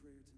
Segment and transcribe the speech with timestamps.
[0.00, 0.37] prayer tonight.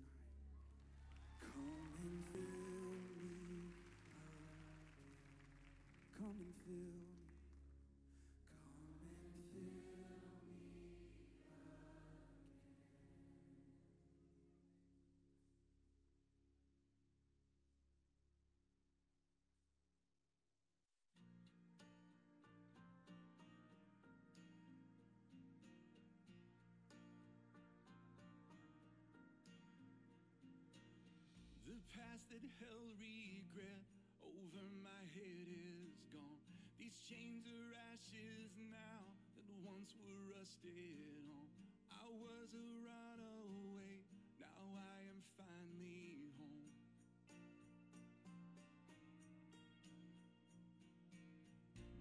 [31.96, 33.82] past that held regret
[34.22, 36.38] over my head is gone.
[36.78, 39.02] These chains are ashes now
[39.34, 41.50] that once were rusted on.
[41.90, 44.06] I was a runaway,
[44.38, 46.70] now I am finally home.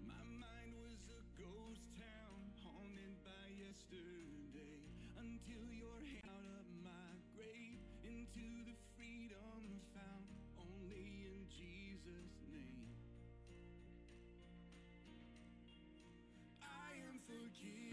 [0.06, 4.86] My mind was a ghost town haunted by yesterday
[5.18, 8.78] until you're out of my grave into the
[9.94, 10.28] found
[10.58, 12.96] only in Jesus' name.
[16.62, 17.89] I am forgiven.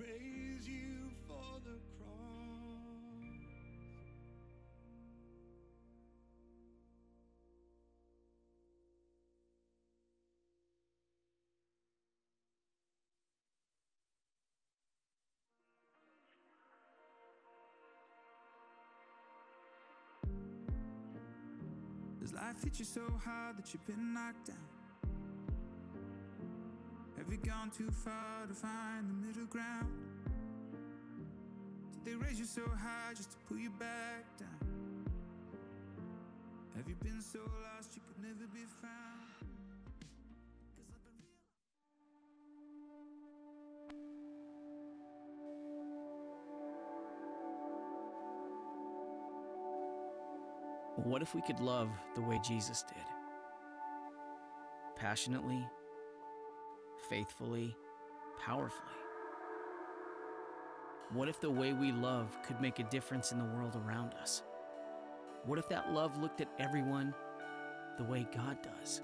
[0.00, 2.08] praise you for the cross.
[22.20, 24.79] Does life hit you so hard that you've been knocked down?
[27.44, 29.88] Gone too far to find the middle ground?
[31.92, 35.04] Did they raise you so high just to pull you back down?
[36.76, 39.30] Have you been so lost you could never be found?
[50.96, 53.04] What if we could love the way Jesus did?
[54.96, 55.66] Passionately,
[57.10, 57.76] faithfully,
[58.38, 58.86] powerfully.
[61.12, 64.44] What if the way we love could make a difference in the world around us?
[65.44, 67.12] What if that love looked at everyone
[67.98, 69.02] the way God does?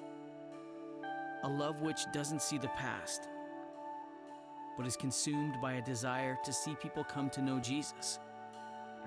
[1.43, 3.29] A love which doesn't see the past,
[4.79, 8.21] but is consumed by a desire to see people come to know Jesus.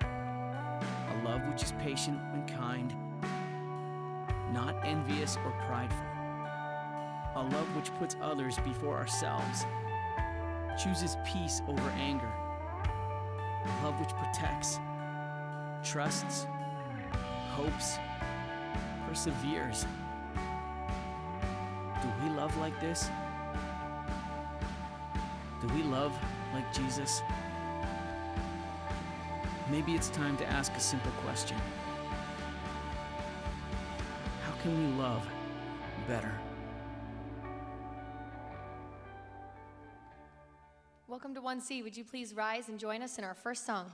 [0.02, 2.94] A love which is patient and kind,
[4.52, 6.09] not envious or prideful.
[7.36, 9.64] A love which puts others before ourselves,
[10.76, 12.30] chooses peace over anger.
[13.64, 14.80] A love which protects,
[15.84, 16.46] trusts,
[17.50, 17.98] hopes,
[19.06, 19.86] perseveres.
[22.02, 23.08] Do we love like this?
[25.60, 26.18] Do we love
[26.52, 27.22] like Jesus?
[29.70, 31.56] Maybe it's time to ask a simple question
[34.44, 35.24] How can we love
[36.08, 36.32] better?
[41.60, 41.82] 1C.
[41.82, 43.92] Would you please rise and join us in our first song?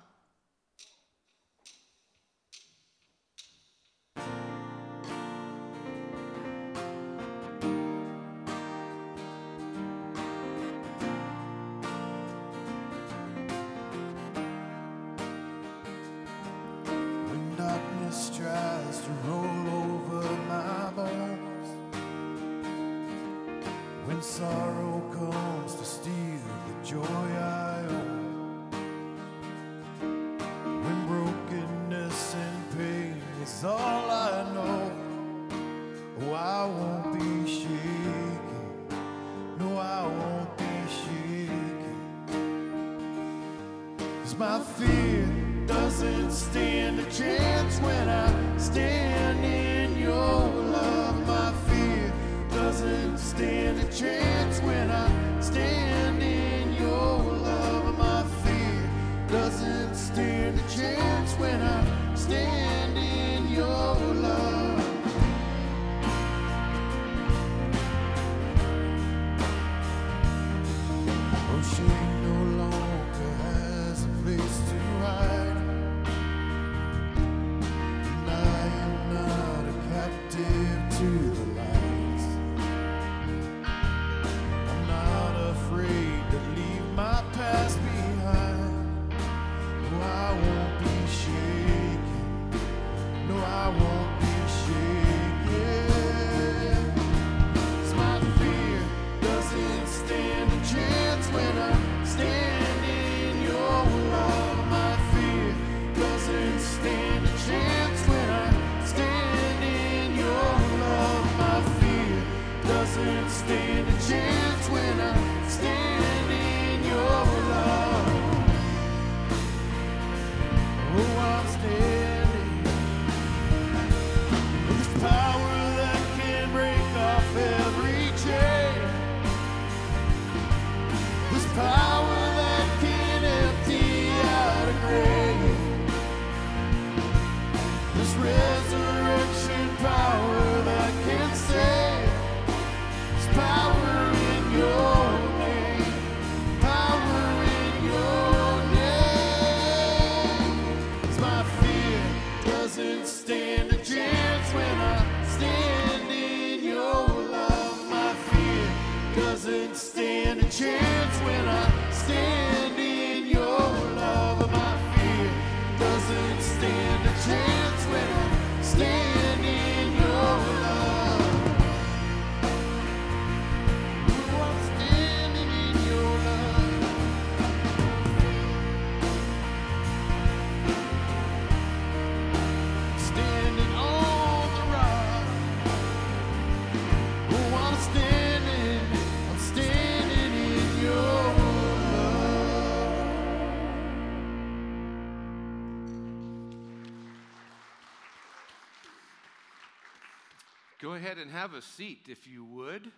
[201.17, 202.91] Ahead and have a seat if you would.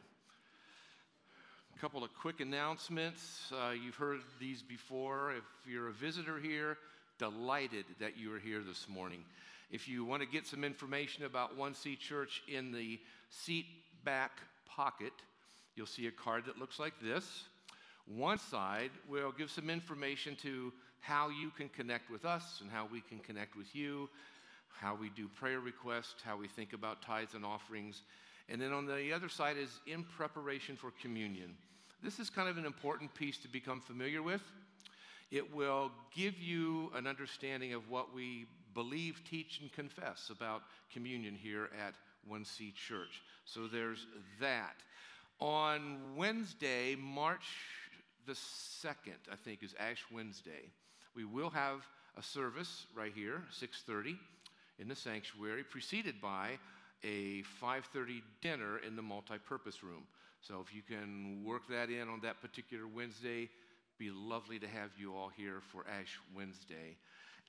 [1.76, 3.52] A couple of quick announcements.
[3.52, 5.32] Uh, you've heard these before.
[5.32, 6.78] If you're a visitor here,
[7.18, 9.24] delighted that you are here this morning.
[9.70, 12.98] If you want to get some information about One C Church in the
[13.30, 13.66] seat
[14.04, 14.32] back
[14.66, 15.12] pocket,
[15.76, 17.44] you'll see a card that looks like this.
[18.06, 22.88] One side will give some information to how you can connect with us and how
[22.90, 24.08] we can connect with you
[24.80, 28.02] how we do prayer requests, how we think about tithes and offerings.
[28.48, 31.54] And then on the other side is in preparation for communion.
[32.02, 34.42] This is kind of an important piece to become familiar with.
[35.30, 41.34] It will give you an understanding of what we believe, teach, and confess about communion
[41.34, 41.94] here at
[42.30, 43.20] 1C Church.
[43.44, 44.06] So there's
[44.40, 44.76] that.
[45.40, 47.46] On Wednesday, March
[48.26, 50.70] the 2nd, I think is Ash Wednesday,
[51.16, 54.18] we will have a service right here, 630
[54.78, 56.58] in the sanctuary, preceded by
[57.04, 60.06] a 5:30 dinner in the multi-purpose room.
[60.40, 63.48] So if you can work that in on that particular Wednesday,
[63.98, 66.96] be lovely to have you all here for Ash Wednesday.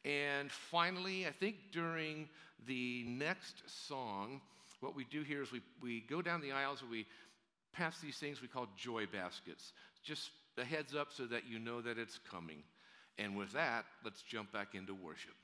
[0.06, 2.30] And finally, I think during
[2.66, 4.42] the next song,
[4.80, 7.06] what we do here is we, we go down the aisles and we
[7.74, 9.74] pass these things we call joy baskets.
[10.04, 12.64] Just a heads up so that you know that it's coming.
[13.18, 15.36] And with that, let's jump back into worship.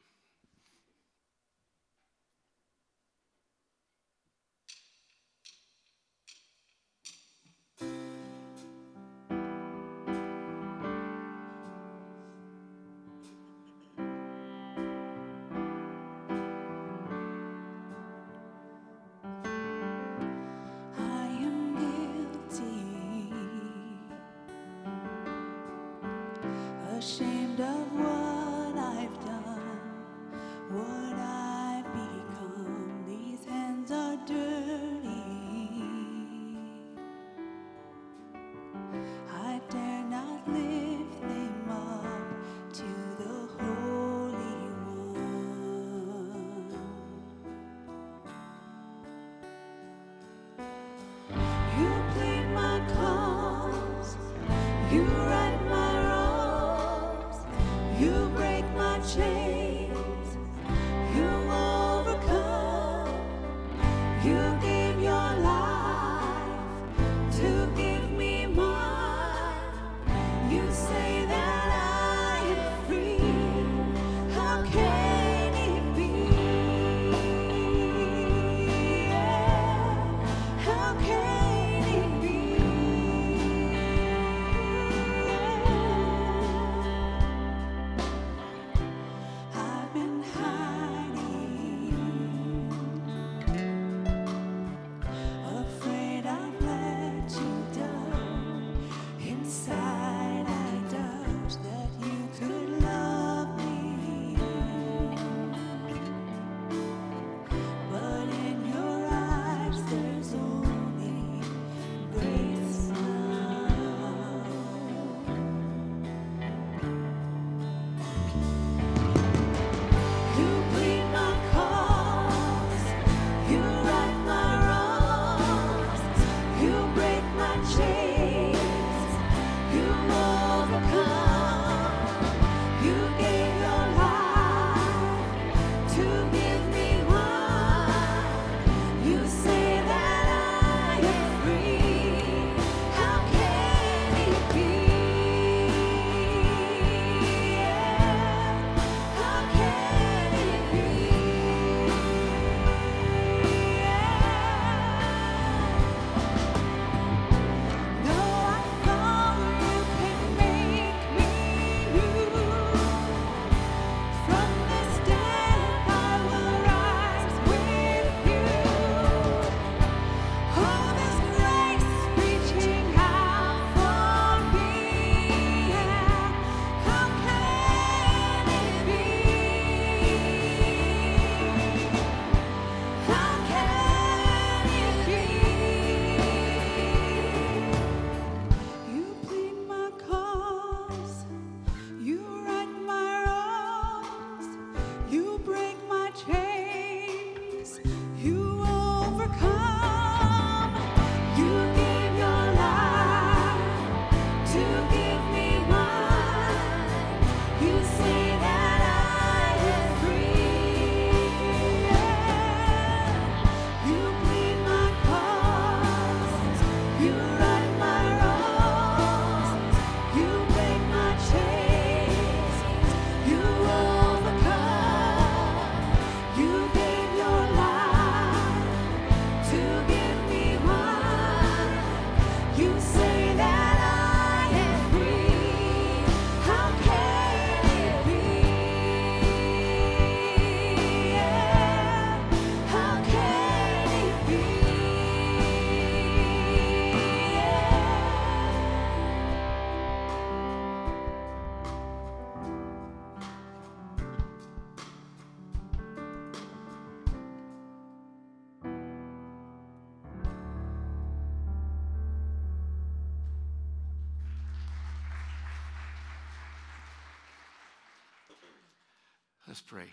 [269.65, 269.89] Pray.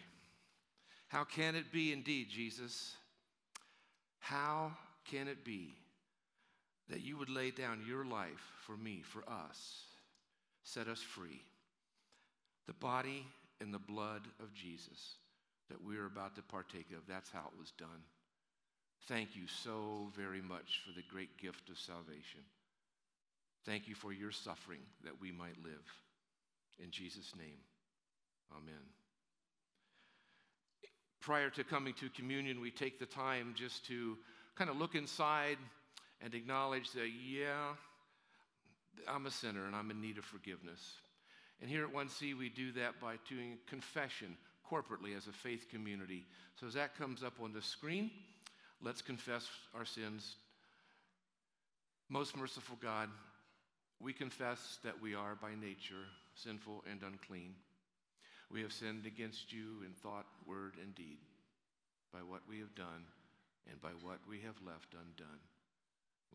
[1.08, 2.94] How can it be indeed, Jesus?
[4.18, 4.72] How
[5.10, 5.74] can it be
[6.88, 9.82] that you would lay down your life for me, for us,
[10.64, 11.42] set us free?
[12.66, 13.26] The body
[13.60, 15.16] and the blood of Jesus
[15.68, 18.02] that we're about to partake of, that's how it was done.
[19.08, 22.40] Thank you so very much for the great gift of salvation.
[23.64, 25.86] Thank you for your suffering that we might live.
[26.78, 27.58] In Jesus' name,
[28.52, 29.01] amen.
[31.22, 34.18] Prior to coming to communion, we take the time just to
[34.56, 35.56] kind of look inside
[36.20, 37.74] and acknowledge that, yeah,
[39.08, 40.80] I'm a sinner and I'm in need of forgiveness.
[41.60, 44.36] And here at 1C, we do that by doing confession
[44.68, 46.26] corporately as a faith community.
[46.58, 48.10] So as that comes up on the screen,
[48.82, 49.46] let's confess
[49.76, 50.34] our sins.
[52.08, 53.08] Most merciful God,
[54.00, 57.54] we confess that we are by nature sinful and unclean.
[58.52, 61.24] We have sinned against you in thought, word, and deed,
[62.12, 63.08] by what we have done
[63.70, 65.40] and by what we have left undone.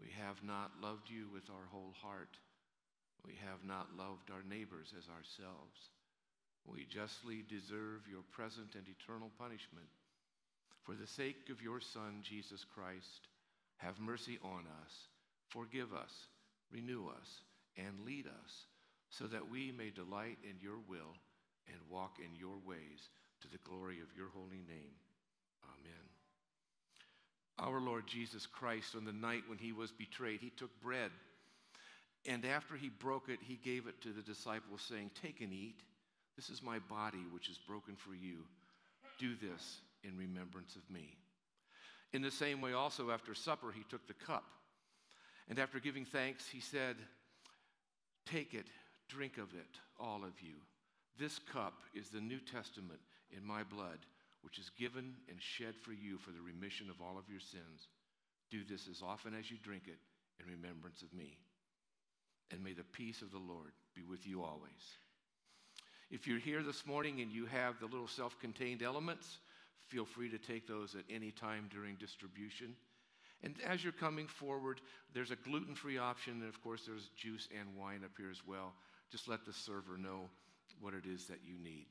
[0.01, 2.41] We have not loved you with our whole heart.
[3.23, 5.93] We have not loved our neighbors as ourselves.
[6.65, 9.87] We justly deserve your present and eternal punishment.
[10.81, 13.29] For the sake of your Son, Jesus Christ,
[13.77, 14.93] have mercy on us,
[15.49, 16.13] forgive us,
[16.71, 17.45] renew us,
[17.77, 18.65] and lead us,
[19.09, 21.13] so that we may delight in your will
[21.71, 23.09] and walk in your ways
[23.41, 24.95] to the glory of your holy name.
[25.63, 26.07] Amen.
[27.59, 31.11] Our Lord Jesus Christ, on the night when he was betrayed, he took bread.
[32.25, 35.81] And after he broke it, he gave it to the disciples, saying, Take and eat.
[36.35, 38.43] This is my body, which is broken for you.
[39.17, 41.15] Do this in remembrance of me.
[42.13, 44.45] In the same way, also after supper, he took the cup.
[45.49, 46.97] And after giving thanks, he said,
[48.25, 48.67] Take it,
[49.07, 50.55] drink of it, all of you.
[51.19, 52.99] This cup is the New Testament
[53.35, 53.99] in my blood,
[54.43, 57.89] which is given and shed for you for the remission of all of your sins.
[58.51, 59.97] Do this as often as you drink it
[60.39, 61.37] in remembrance of me.
[62.51, 64.97] And may the peace of the Lord be with you always.
[66.09, 69.39] If you're here this morning and you have the little self contained elements,
[69.87, 72.75] feel free to take those at any time during distribution.
[73.43, 74.81] And as you're coming forward,
[75.13, 78.45] there's a gluten free option, and of course, there's juice and wine up here as
[78.47, 78.73] well.
[79.11, 80.29] Just let the server know
[80.81, 81.87] what it is that you need.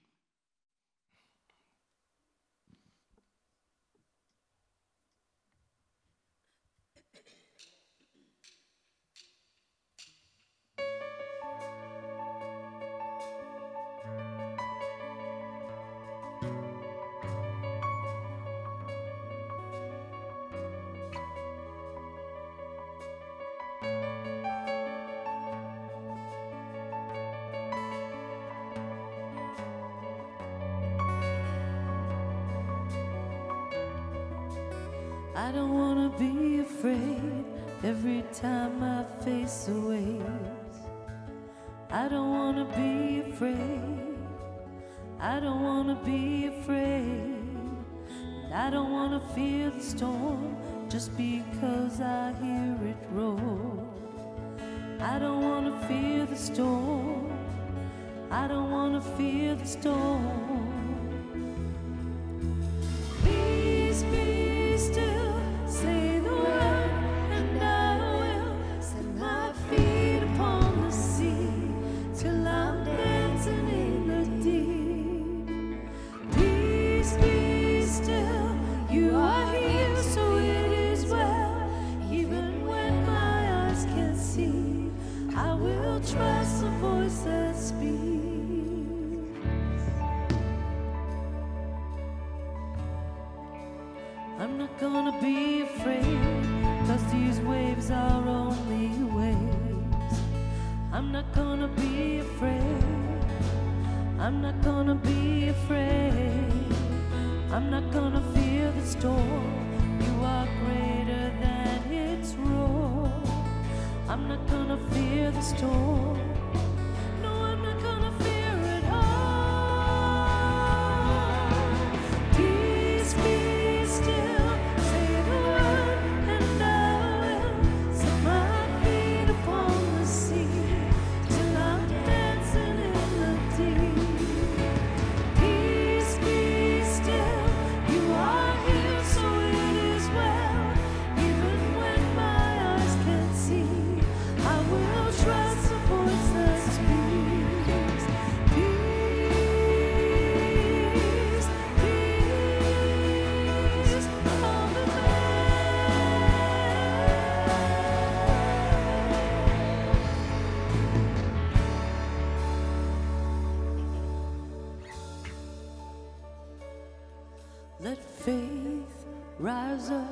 [169.76, 170.05] Rise up,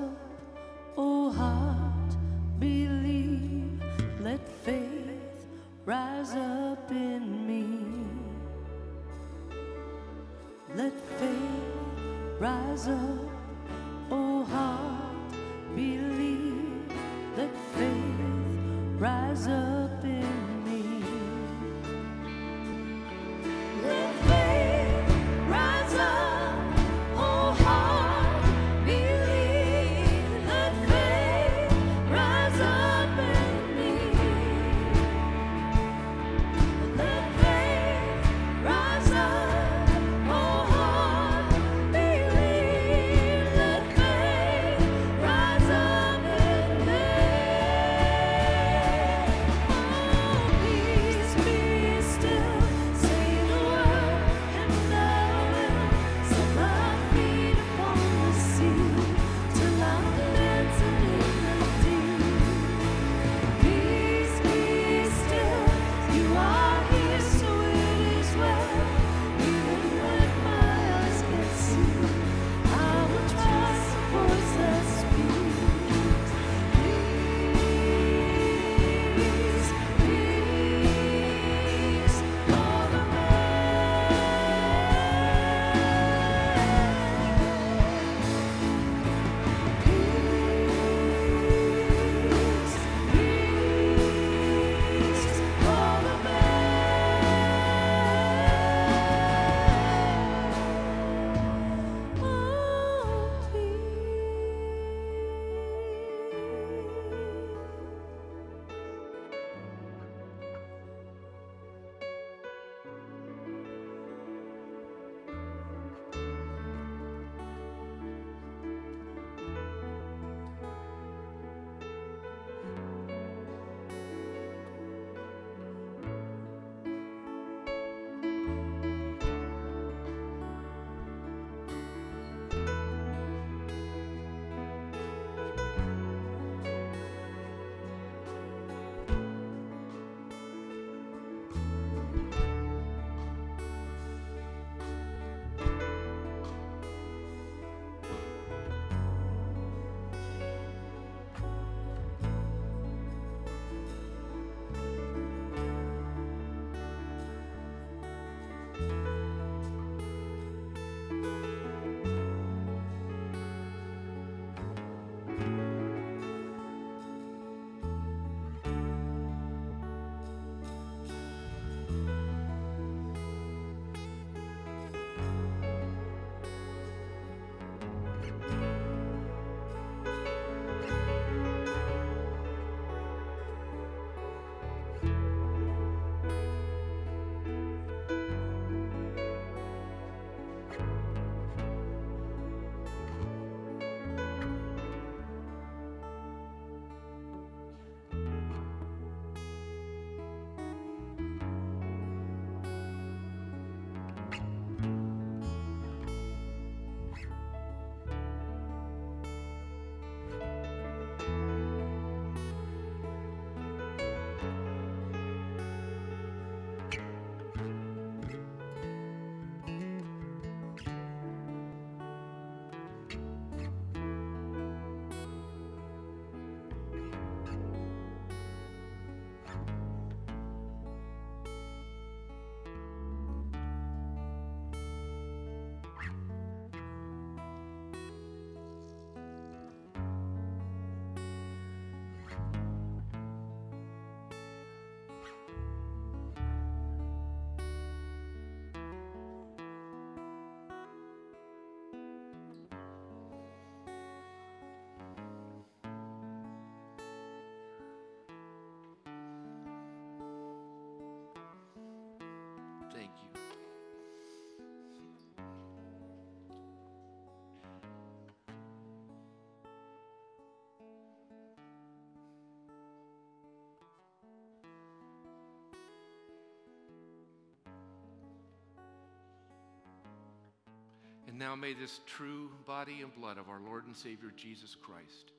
[281.35, 285.33] And now may this true body and blood of our Lord and Savior Jesus Christ,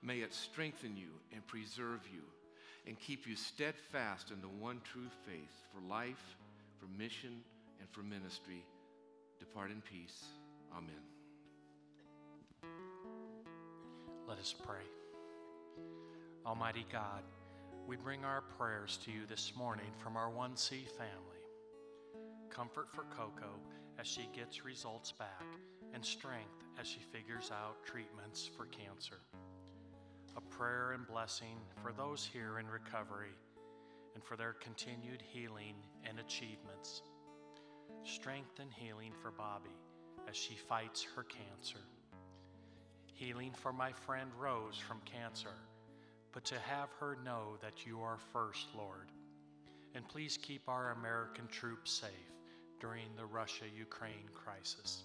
[0.00, 2.20] may it strengthen you and preserve you
[2.86, 6.36] and keep you steadfast in the one true faith for life,
[6.78, 7.40] for mission,
[7.80, 8.64] and for ministry.
[9.40, 10.22] Depart in peace.
[10.72, 10.94] Amen.
[14.28, 14.86] Let us pray.
[16.46, 17.24] Almighty God,
[17.88, 21.42] we bring our prayers to you this morning from our 1C family.
[22.50, 23.50] Comfort for Coco
[24.04, 25.46] as she gets results back,
[25.94, 29.16] and strength as she figures out treatments for cancer.
[30.36, 33.32] A prayer and blessing for those here in recovery
[34.14, 37.00] and for their continued healing and achievements.
[38.02, 39.74] Strength and healing for Bobby
[40.28, 41.80] as she fights her cancer.
[43.14, 45.56] Healing for my friend Rose from cancer,
[46.32, 49.10] but to have her know that you are first, Lord.
[49.94, 52.33] And please keep our American troops safe
[52.84, 55.04] during the Russia Ukraine crisis.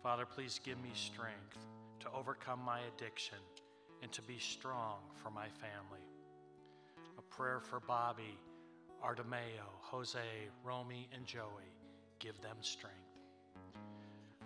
[0.00, 1.58] Father, please give me strength
[1.98, 3.38] to overcome my addiction
[4.00, 6.06] and to be strong for my family.
[7.18, 8.38] A prayer for Bobby,
[9.04, 10.20] Artemio, Jose,
[10.62, 11.74] Romy, and Joey.
[12.20, 13.18] Give them strength.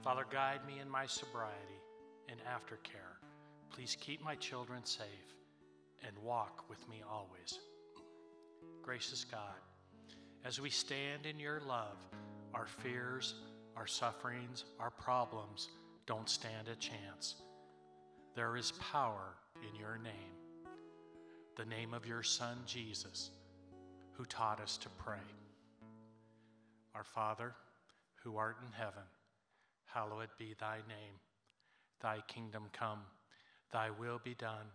[0.03, 1.81] Father, guide me in my sobriety
[2.31, 3.21] and aftercare.
[3.71, 5.35] Please keep my children safe
[6.07, 7.59] and walk with me always.
[8.83, 9.61] Gracious God,
[10.45, 11.97] as we stand in your love,
[12.53, 13.35] our fears,
[13.77, 15.69] our sufferings, our problems
[16.07, 17.37] don't stand a chance.
[18.37, 20.13] There is power in your name,
[21.57, 23.31] the name of your Son, Jesus,
[24.13, 25.17] who taught us to pray.
[26.95, 27.55] Our Father,
[28.23, 29.03] who art in heaven,
[29.87, 31.19] hallowed be thy name.
[32.01, 33.01] Thy kingdom come,
[33.73, 34.67] thy will be done,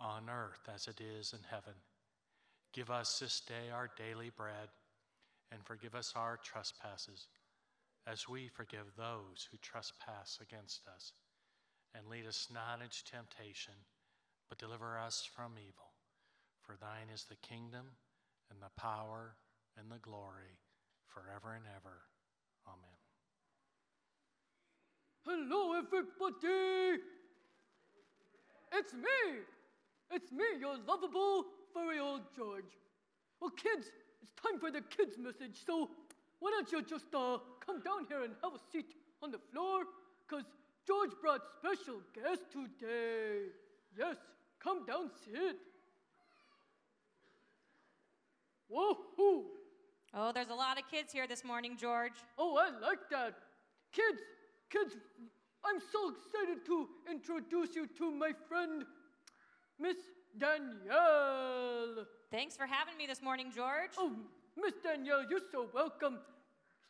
[0.00, 1.72] on earth as it is in heaven.
[2.72, 4.68] Give us this day our daily bread,
[5.52, 7.28] and forgive us our trespasses,
[8.06, 11.12] as we forgive those who trespass against us.
[11.94, 13.74] And lead us not into temptation,
[14.48, 15.92] but deliver us from evil.
[16.60, 17.86] For thine is the kingdom,
[18.50, 19.36] and the power,
[19.78, 20.58] and the glory,
[21.06, 22.02] forever and ever.
[22.66, 22.98] Amen.
[25.24, 27.02] Hello, everybody!
[28.72, 29.44] It's me!
[30.10, 32.76] It's me, your lovable, furry old George.
[33.40, 33.90] Well, kids,
[34.22, 35.90] it's time for the kids' message, so
[36.40, 39.84] why don't you just uh, come down here and have a seat on the floor?
[40.26, 40.44] Because
[40.86, 43.50] George brought special guests today.
[43.96, 44.16] Yes,
[44.62, 45.56] come down, sit.
[48.68, 48.96] Whoa!
[50.14, 52.12] Oh, there's a lot of kids here this morning, George.
[52.38, 53.34] Oh, I like that.
[53.92, 54.20] Kids,
[54.70, 54.96] kids,
[55.64, 58.84] I'm so excited to introduce you to my friend,
[59.78, 59.96] Miss
[60.38, 62.06] Danielle.
[62.30, 63.90] Thanks for having me this morning, George.
[63.98, 64.12] Oh,
[64.56, 66.18] Miss Danielle, you're so welcome.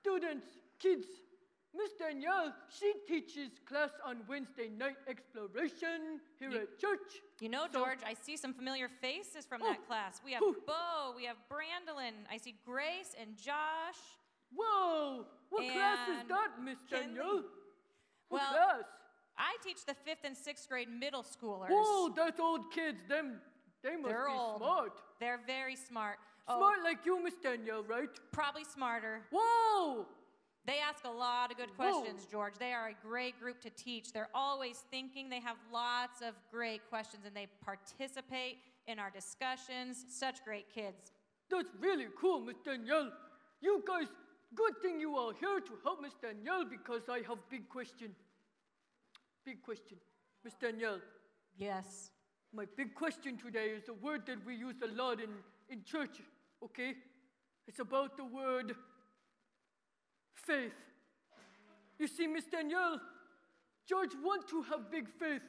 [0.01, 0.47] Students,
[0.79, 1.07] kids,
[1.75, 7.21] Miss Danielle, she teaches class on Wednesday night exploration here You- at church.
[7.41, 10.21] You know, So- George, I see some familiar faces from Oh, that class.
[10.25, 10.55] We have who?
[10.67, 14.01] Bo, we have Brandolyn, I see Grace and Josh.
[14.51, 17.45] Whoa, what class is that, Miss Danielle?
[18.29, 18.85] What Well, class?
[19.39, 21.69] I teach the fifth and sixth grade middle schoolers.
[21.71, 22.99] Whoa, that's old kids.
[23.09, 23.41] Them,
[23.83, 24.59] they must They're be old.
[24.59, 25.01] smart.
[25.21, 26.17] They're very smart.
[26.49, 28.09] Oh, Smart like you, Miss Danielle, right?
[28.33, 29.21] Probably smarter.
[29.31, 30.07] Whoa!
[30.67, 32.01] They ask a lot of good Whoa.
[32.01, 32.55] questions, George.
[32.59, 34.13] They are a great group to teach.
[34.13, 35.29] They're always thinking.
[35.29, 40.05] They have lots of great questions and they participate in our discussions.
[40.09, 41.13] Such great kids.
[41.51, 43.11] That's really cool, Miss Danielle.
[43.61, 44.09] You guys,
[44.55, 48.15] good thing you are here to help Miss Danielle because I have big question.
[49.49, 49.97] Big question.
[50.45, 51.01] Miss Danielle,
[51.57, 52.11] Yes.
[52.53, 55.31] my big question today is a word that we use a lot in,
[55.71, 56.21] in church,
[56.63, 56.93] okay?
[57.67, 58.77] It's about the word
[60.35, 60.75] faith.
[61.99, 63.01] You see, Miss Danielle,
[63.89, 65.41] George want to have big faith,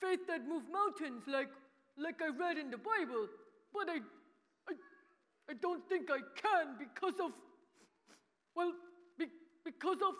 [0.00, 1.48] faith that move mountains, like
[1.96, 3.26] like I read in the Bible.
[3.74, 3.98] But I,
[4.68, 4.74] I,
[5.50, 7.32] I don't think I can because of,
[8.54, 8.72] well,
[9.18, 9.26] be,
[9.64, 10.14] because of,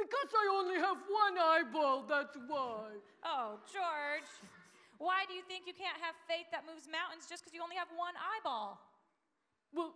[0.00, 2.04] because I only have one eyeball.
[2.08, 2.96] That's why.
[3.24, 4.30] Oh, George.
[4.98, 7.76] Why do you think you can't have faith that moves mountains just because you only
[7.76, 8.80] have one eyeball?
[9.72, 9.94] Well,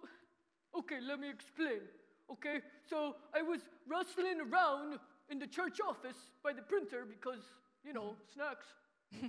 [0.78, 1.84] okay, let me explain.
[2.32, 4.98] Okay, so I was rustling around
[5.30, 7.44] in the church office by the printer because,
[7.84, 8.66] you know, snacks.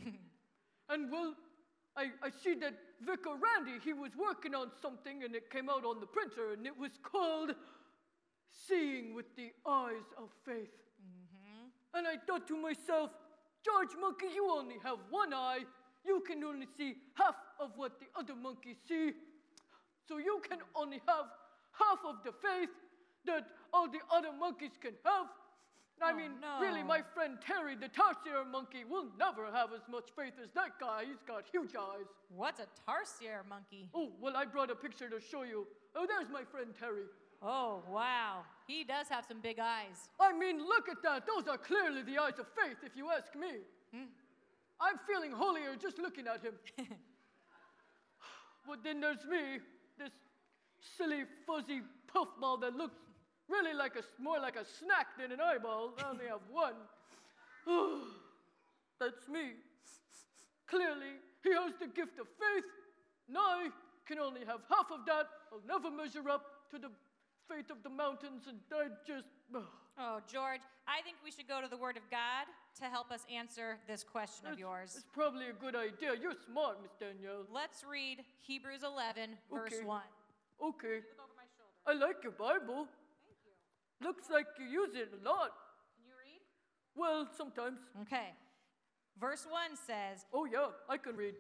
[0.90, 1.36] and well,
[1.98, 5.86] I, I see that Vicar Randy, he was working on something and it came out
[5.86, 7.52] on the printer and it was called
[8.68, 10.72] Seeing with the Eyes of Faith.
[11.02, 11.98] Mm-hmm.
[11.98, 13.12] And I thought to myself,
[13.64, 15.66] George Monkey, you only have one eye.
[16.06, 19.12] You can only see half of what the other monkeys see.
[20.08, 21.26] So you can only have
[21.74, 22.70] half of the faith
[23.26, 25.26] that all the other monkeys can have.
[26.02, 30.10] I Oh, mean, really, my friend Terry, the tarsier monkey, will never have as much
[30.16, 31.04] faith as that guy.
[31.08, 32.06] He's got huge eyes.
[32.30, 33.90] What's a tarsier monkey?
[33.96, 35.66] Oh, well, I brought a picture to show you.
[35.96, 37.06] Oh, there's my friend Terry.
[37.42, 38.44] Oh, wow.
[38.68, 40.10] He does have some big eyes.
[40.20, 41.26] I mean, look at that.
[41.28, 43.62] Those are clearly the eyes of faith, if you ask me.
[43.94, 44.06] Hmm.
[44.80, 46.54] I'm feeling holier just looking at him.
[48.68, 49.60] but then there's me,
[49.98, 50.12] this
[50.98, 52.98] silly, fuzzy puffball that looks
[53.48, 55.94] really like a, more like a snack than an eyeball.
[56.00, 56.74] I only have one.
[59.00, 59.54] That's me.
[60.68, 62.66] Clearly, he has the gift of faith,
[63.28, 63.70] and I
[64.08, 65.28] can only have half of that.
[65.52, 66.90] I'll never measure up to the
[67.50, 69.26] faith of the mountains, and I just.
[69.98, 73.26] Oh, George, I think we should go to the Word of God to help us
[73.34, 74.94] answer this question of yours.
[74.96, 76.12] It's probably a good idea.
[76.22, 77.48] You're smart, Miss Danielle.
[77.54, 79.86] Let's read Hebrews 11, verse Okay.
[79.86, 80.02] 1.
[80.64, 81.00] Okay.
[81.88, 82.88] I like your Bible.
[83.24, 84.06] Thank you.
[84.06, 85.52] Looks like you use it a lot.
[85.96, 86.42] Can you read?
[86.96, 87.80] Well, sometimes.
[88.02, 88.34] Okay.
[89.20, 91.36] Verse 1 says, Oh, yeah, I can read.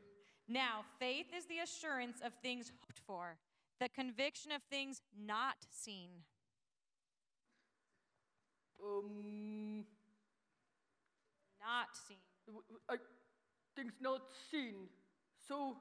[0.47, 3.35] Now faith is the assurance of things hoped for,
[3.79, 6.09] the conviction of things not seen.
[8.83, 9.85] Um,
[11.59, 12.17] Not seen.
[12.89, 12.95] I,
[13.75, 14.75] things not seen.
[15.47, 15.77] So,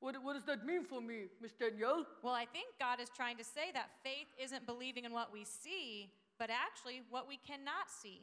[0.00, 2.04] what, what does that mean for me, Miss Danielle?
[2.22, 5.44] Well, I think God is trying to say that faith isn't believing in what we
[5.44, 8.22] see, but actually what we cannot see.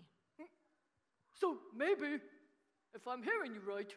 [1.40, 2.20] So, maybe,
[2.94, 3.92] if I'm hearing you right,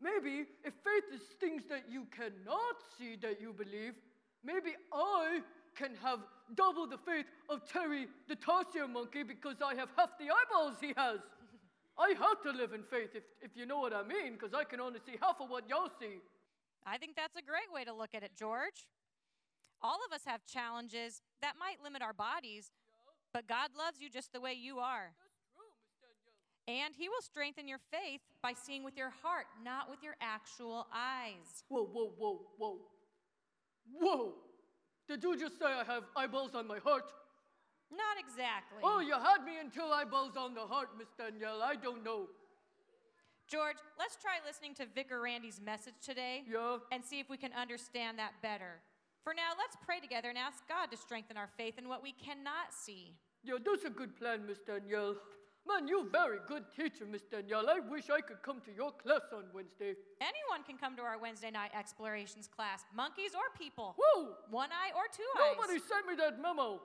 [0.00, 3.94] maybe if faith is things that you cannot see that you believe,
[4.44, 5.40] maybe I
[5.76, 6.20] can have
[6.54, 10.92] double the faith of Terry the tarsier monkey because I have half the eyeballs he
[10.96, 11.20] has.
[11.98, 14.64] I have to live in faith, if, if you know what I mean, because I
[14.64, 16.20] can only see half of what y'all see.
[16.86, 18.88] I think that's a great way to look at it, George.
[19.82, 22.70] All of us have challenges that might limit our bodies,
[23.32, 25.12] but God loves you just the way you are.
[26.68, 30.86] And He will strengthen your faith by seeing with your heart, not with your actual
[30.94, 31.64] eyes.
[31.68, 32.78] Whoa, whoa, whoa, whoa.
[34.00, 34.34] Whoa!
[35.08, 37.12] Did you just say I have eyeballs on my heart?
[37.90, 38.78] Not exactly.
[38.82, 41.60] Oh, you had me until eyeballs on the heart, Miss Danielle.
[41.62, 42.28] I don't know.
[43.48, 46.78] George, let's try listening to Vicar Randy's message today Yeah?
[46.90, 48.80] and see if we can understand that better.
[49.22, 52.12] For now, let's pray together and ask God to strengthen our faith in what we
[52.12, 53.14] cannot see.
[53.44, 55.16] Yeah, that's a good plan, Miss Danielle.
[55.66, 57.68] Man, you're very good teacher, Miss Danielle.
[57.70, 59.94] I wish I could come to your class on Wednesday.
[60.20, 63.94] Anyone can come to our Wednesday night explorations class, monkeys or people.
[63.96, 64.34] Whoa!
[64.50, 65.88] One eye or two Nobody eyes.
[65.88, 66.80] sent me that memo.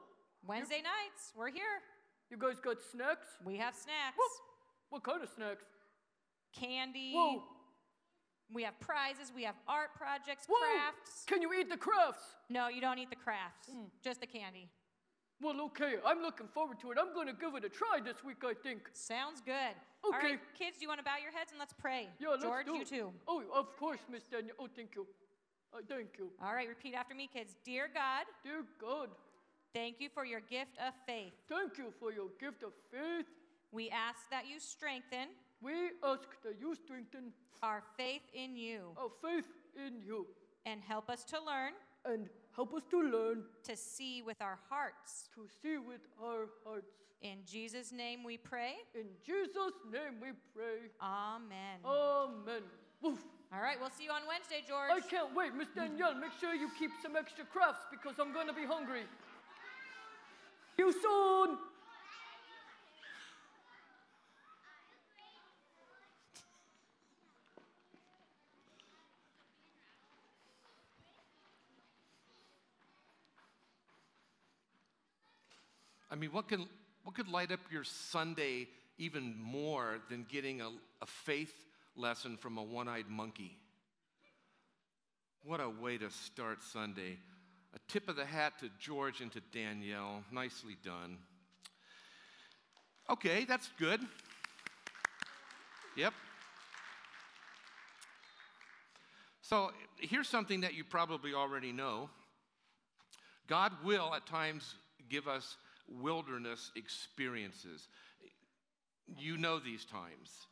[0.45, 1.81] Wednesday nights, we're here.
[2.29, 3.27] You guys got snacks?
[3.43, 4.31] We have snacks, Whoop.
[4.89, 5.63] What kind of snacks?
[6.57, 7.11] candy.
[7.13, 7.43] Whoa!
[8.53, 9.31] We have prizes.
[9.35, 10.55] We have art projects, Whoa!
[10.59, 11.23] crafts.
[11.27, 12.23] Can you eat the crafts?
[12.49, 13.85] No, you don't eat the crafts, Hmm.
[14.03, 14.69] just the candy.
[15.41, 15.95] Well, okay.
[16.05, 16.97] I'm looking forward to it.
[16.99, 18.89] I'm going to give it a try this week, I think.
[18.93, 19.75] Sounds good.
[20.03, 20.31] All Okay.
[20.31, 22.09] right, kids, do you want to bow your heads and let's pray?
[22.19, 23.13] Yeah, let's George, do you too.
[23.27, 24.55] Oh, of course, Miss Danielle.
[24.59, 25.05] Oh, thank you.
[25.73, 26.29] Uh, thank you.
[26.43, 27.55] All right, repeat after me, kids.
[27.65, 29.09] Dear God, Dear God,
[29.73, 31.33] thank you for your gift of faith.
[31.47, 33.25] thank you for your gift of faith.
[33.71, 35.27] We ask that you strengthen
[35.61, 40.25] We ask that you strengthen our faith in you our faith in you
[40.65, 41.73] and help us to learn
[42.05, 45.29] and help us to learn to see with our hearts.
[45.35, 46.91] to see with our hearts.
[47.21, 48.73] In Jesus' name we pray.
[48.93, 50.89] In Jesus' name we pray.
[51.01, 51.77] Amen.
[51.85, 52.63] Amen.
[53.01, 53.23] Woof.
[53.53, 54.91] All right, we'll see you on Wednesday, George.
[54.91, 55.55] I can't wait.
[55.55, 59.03] Miss Danielle, make sure you keep some extra crafts because I'm going to be hungry.
[60.75, 61.57] See you soon.
[76.17, 76.67] Mean, what can
[77.03, 80.69] what could light up your Sunday even more than getting a,
[81.01, 81.53] a faith
[81.95, 83.57] lesson from a one-eyed monkey?
[85.43, 87.17] What a way to start Sunday.
[87.73, 90.23] A tip of the hat to George and to Danielle.
[90.31, 91.17] Nicely done.
[93.09, 94.01] Okay, that's good.
[95.95, 96.13] Yep.
[99.41, 102.09] So here's something that you probably already know
[103.47, 104.75] God will at times
[105.09, 105.55] give us
[105.87, 107.87] wilderness experiences.
[109.17, 110.47] You know these times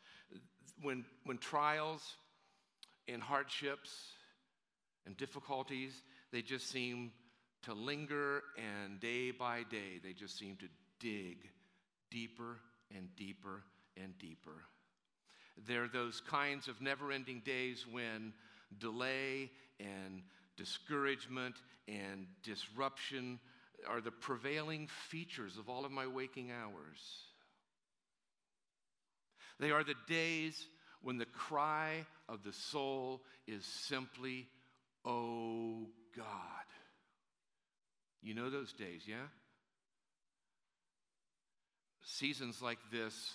[0.82, 2.02] when, when trials
[3.08, 4.12] and hardships
[5.06, 7.12] and difficulties, they just seem
[7.64, 10.68] to linger, and day by day, they just seem to
[11.00, 11.50] dig
[12.12, 12.58] deeper
[12.96, 13.64] and deeper
[14.02, 14.64] and deeper.
[15.68, 18.34] There are those kinds of never ending days when
[18.78, 20.22] delay and
[20.58, 21.56] discouragement
[21.88, 23.40] and disruption
[23.90, 27.00] are the prevailing features of all of my waking hours.
[29.60, 30.68] They are the days
[31.02, 34.48] when the cry of the soul is simply,
[35.06, 36.26] Oh God.
[38.22, 39.28] You know those days, yeah?
[42.04, 43.34] Seasons like this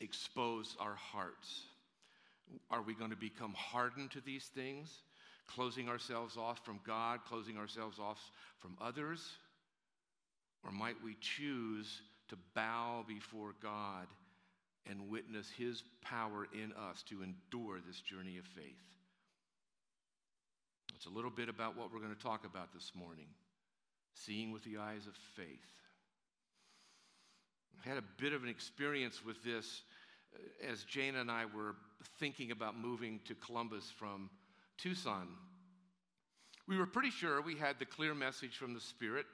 [0.00, 1.62] expose our hearts.
[2.70, 4.90] Are we going to become hardened to these things,
[5.48, 8.18] closing ourselves off from God, closing ourselves off
[8.58, 9.32] from others?
[10.64, 14.06] Or might we choose to bow before God
[14.88, 18.64] and witness His power in us to endure this journey of faith?
[20.94, 23.28] It's a little bit about what we're going to talk about this morning
[24.14, 25.46] seeing with the eyes of faith.
[27.84, 29.82] I had a bit of an experience with this
[30.34, 31.76] uh, as Jane and I were
[32.18, 34.28] thinking about moving to Columbus from
[34.78, 35.28] Tucson.
[36.66, 39.26] We were pretty sure we had the clear message from the Spirit.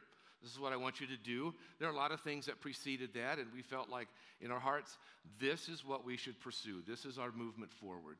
[0.42, 1.54] This is what I want you to do.
[1.78, 4.08] There are a lot of things that preceded that, and we felt like
[4.40, 4.98] in our hearts,
[5.40, 6.82] this is what we should pursue.
[6.86, 8.18] This is our movement forward.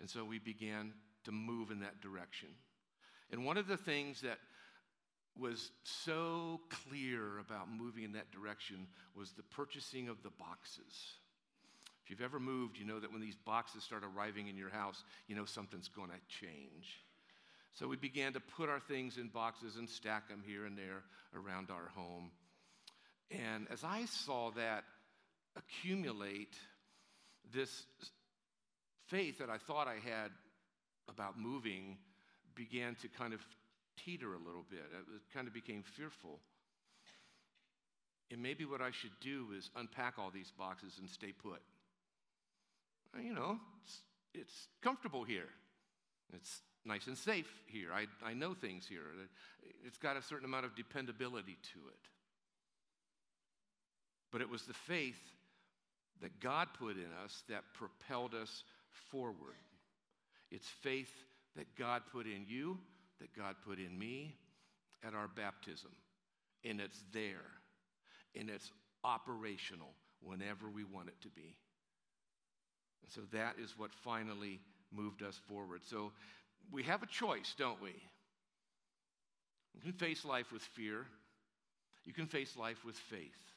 [0.00, 0.92] And so we began
[1.24, 2.48] to move in that direction.
[3.30, 4.38] And one of the things that
[5.38, 11.18] was so clear about moving in that direction was the purchasing of the boxes.
[12.06, 15.02] If you've ever moved, you know that when these boxes start arriving in your house,
[15.26, 17.00] you know something's going to change.
[17.74, 21.02] So we began to put our things in boxes and stack them here and there
[21.34, 22.30] around our home.
[23.32, 24.84] And as I saw that
[25.56, 26.54] accumulate,
[27.52, 27.86] this
[29.08, 30.30] faith that I thought I had
[31.08, 31.98] about moving
[32.54, 33.40] began to kind of
[34.04, 34.84] teeter a little bit.
[34.92, 36.38] It kind of became fearful.
[38.30, 41.62] And maybe what I should do is unpack all these boxes and stay put.
[43.16, 44.00] Uh, you know, it's,
[44.34, 45.48] it's comfortable here.
[46.32, 47.88] It's nice and safe here.
[47.92, 49.02] I, I know things here.
[49.84, 52.08] It's got a certain amount of dependability to it.
[54.32, 55.20] But it was the faith
[56.20, 58.64] that God put in us that propelled us
[59.10, 59.56] forward.
[60.50, 61.12] It's faith
[61.56, 62.78] that God put in you,
[63.20, 64.34] that God put in me
[65.06, 65.90] at our baptism.
[66.64, 67.50] And it's there.
[68.34, 68.70] And it's
[69.04, 69.90] operational
[70.20, 71.56] whenever we want it to be.
[73.02, 74.60] And so that is what finally
[74.92, 75.82] moved us forward.
[75.84, 76.12] So
[76.70, 77.94] we have a choice, don't we?
[79.74, 81.06] You can face life with fear,
[82.04, 83.52] you can face life with faith.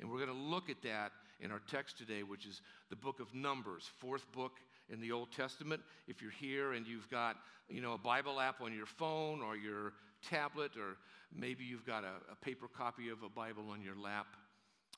[0.00, 3.20] And we're going to look at that in our text today, which is the book
[3.20, 4.52] of Numbers, fourth book
[4.88, 5.82] in the Old Testament.
[6.08, 7.36] If you're here and you've got,
[7.68, 9.92] you know, a Bible app on your phone or your
[10.28, 10.96] tablet, or
[11.32, 14.26] maybe you've got a, a paper copy of a Bible on your lap,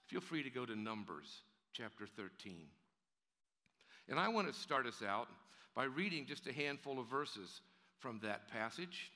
[0.07, 1.43] feel free to go to Numbers
[1.73, 2.67] chapter 13.
[4.09, 5.29] And I want to start us out
[5.75, 7.61] by reading just a handful of verses
[7.99, 9.11] from that passage.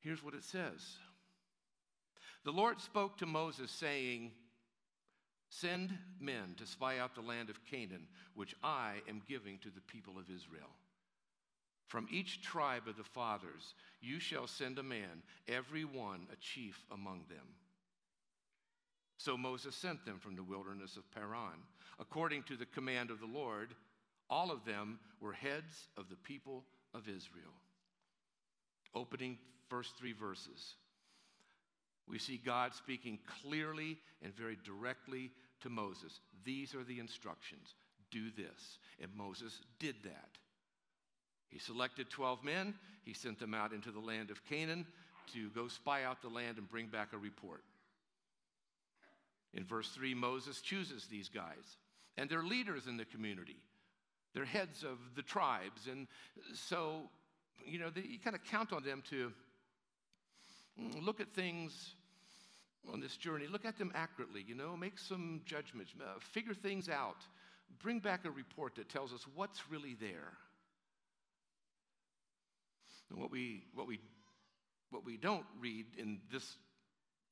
[0.00, 0.98] Here's what it says
[2.44, 4.30] The Lord spoke to Moses, saying,
[5.48, 9.80] Send men to spy out the land of Canaan, which I am giving to the
[9.80, 10.70] people of Israel.
[11.86, 16.84] From each tribe of the fathers you shall send a man, every one a chief
[16.92, 17.46] among them.
[19.18, 21.62] So Moses sent them from the wilderness of Paran.
[21.98, 23.74] According to the command of the Lord,
[24.28, 27.54] all of them were heads of the people of Israel.
[28.94, 29.38] Opening
[29.68, 30.74] first three verses
[32.08, 35.30] we see God speaking clearly and very directly
[35.60, 36.20] to Moses.
[36.44, 37.74] These are the instructions
[38.10, 38.78] do this.
[39.00, 40.38] And Moses did that.
[41.48, 42.74] He selected 12 men,
[43.04, 44.86] he sent them out into the land of Canaan
[45.32, 47.62] to go spy out the land and bring back a report.
[49.54, 51.78] In verse 3, Moses chooses these guys,
[52.16, 53.58] and they're leaders in the community.
[54.34, 55.86] They're heads of the tribes.
[55.90, 56.06] And
[56.54, 57.10] so,
[57.64, 59.32] you know, they, you kind of count on them to
[60.80, 61.94] mm, look at things
[62.92, 66.88] on this journey, look at them accurately, you know, make some judgments, uh, figure things
[66.88, 67.16] out,
[67.82, 70.34] bring back a report that tells us what's really there.
[73.10, 74.00] And what we, what we,
[74.90, 76.58] what we don't read in this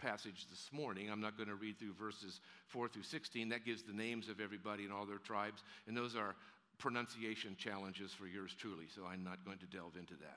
[0.04, 3.48] passage this morning, I'm not going to read through verses 4 through 16.
[3.48, 6.36] That gives the names of everybody and all their tribes, and those are
[6.76, 10.36] pronunciation challenges for yours truly, so I'm not going to delve into that.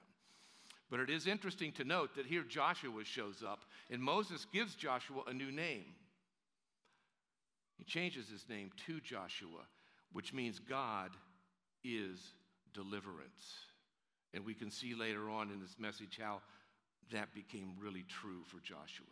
[0.89, 5.23] But it is interesting to note that here Joshua shows up, and Moses gives Joshua
[5.27, 5.95] a new name.
[7.77, 9.67] He changes his name to Joshua,
[10.13, 11.11] which means God
[11.83, 12.31] is
[12.73, 13.65] deliverance.
[14.33, 16.39] And we can see later on in this message how
[17.11, 19.05] that became really true for Joshua.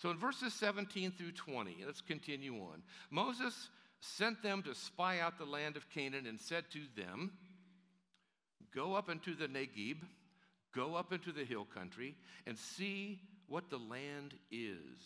[0.00, 2.82] So in verses 17 through 20, let's continue on.
[3.10, 3.68] Moses
[4.00, 7.32] sent them to spy out the land of Canaan and said to them,
[8.74, 9.98] Go up into the Negeb,
[10.74, 12.14] go up into the hill country,
[12.46, 15.02] and see what the land is,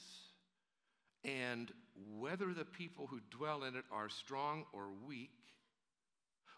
[1.25, 1.73] and
[2.19, 5.33] whether the people who dwell in it are strong or weak,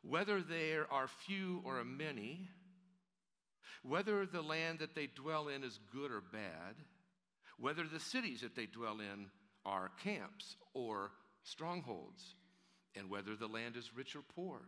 [0.02, 2.48] whether there are few or many.
[3.82, 6.74] whether the land that they dwell in is good or bad,
[7.58, 9.30] whether the cities that they dwell in
[9.64, 11.10] are camps or
[11.42, 12.34] strongholds,
[12.94, 14.60] and whether the land is rich or poor,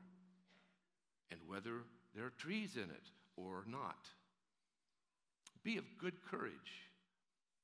[1.30, 1.82] and whether
[2.14, 4.08] there are trees in it or not.
[5.62, 6.90] Be of good courage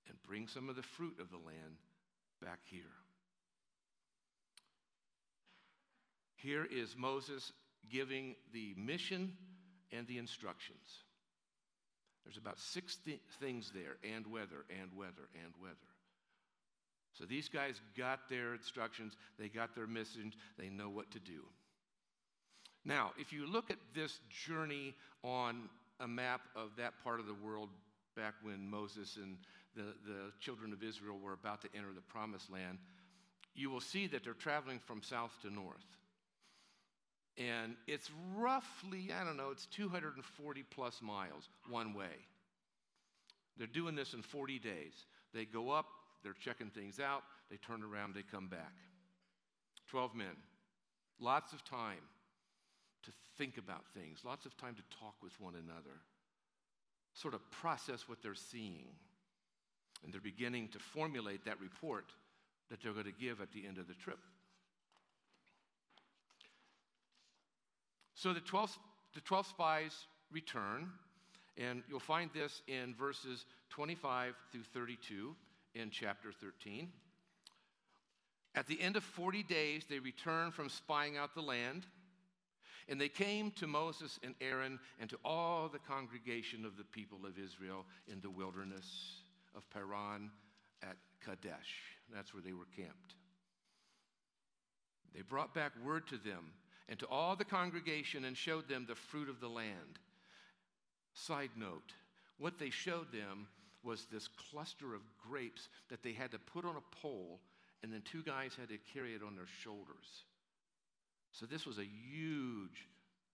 [0.08, 1.78] and bring some of the fruit of the land
[2.42, 2.82] back here.
[6.36, 7.52] Here is Moses
[7.90, 9.32] giving the mission
[9.90, 11.03] and the instructions.
[12.24, 15.76] There's about six th- things there and weather, and weather, and weather.
[17.12, 21.44] So these guys got their instructions, they got their message, they know what to do.
[22.84, 25.68] Now, if you look at this journey on
[26.00, 27.68] a map of that part of the world
[28.16, 29.36] back when Moses and
[29.76, 32.78] the, the children of Israel were about to enter the promised land,
[33.54, 35.86] you will see that they're traveling from south to north.
[37.36, 42.26] And it's roughly, I don't know, it's 240 plus miles one way.
[43.56, 45.06] They're doing this in 40 days.
[45.32, 45.86] They go up,
[46.22, 48.74] they're checking things out, they turn around, they come back.
[49.90, 50.36] 12 men.
[51.20, 52.02] Lots of time
[53.02, 56.00] to think about things, lots of time to talk with one another,
[57.12, 58.86] sort of process what they're seeing.
[60.02, 62.06] And they're beginning to formulate that report
[62.70, 64.18] that they're going to give at the end of the trip.
[68.14, 68.78] So the 12,
[69.14, 70.90] the 12 spies return,
[71.56, 75.34] and you'll find this in verses 25 through 32
[75.74, 76.88] in chapter 13.
[78.54, 81.86] At the end of 40 days, they returned from spying out the land,
[82.88, 87.26] and they came to Moses and Aaron and to all the congregation of the people
[87.26, 89.22] of Israel in the wilderness
[89.56, 90.30] of Paran
[90.82, 91.74] at Kadesh.
[92.14, 93.14] That's where they were camped.
[95.14, 96.52] They brought back word to them
[96.88, 99.98] and to all the congregation and showed them the fruit of the land.
[101.14, 101.92] Side note,
[102.38, 103.46] what they showed them
[103.82, 107.40] was this cluster of grapes that they had to put on a pole,
[107.82, 110.24] and then two guys had to carry it on their shoulders.
[111.32, 112.88] So this was a huge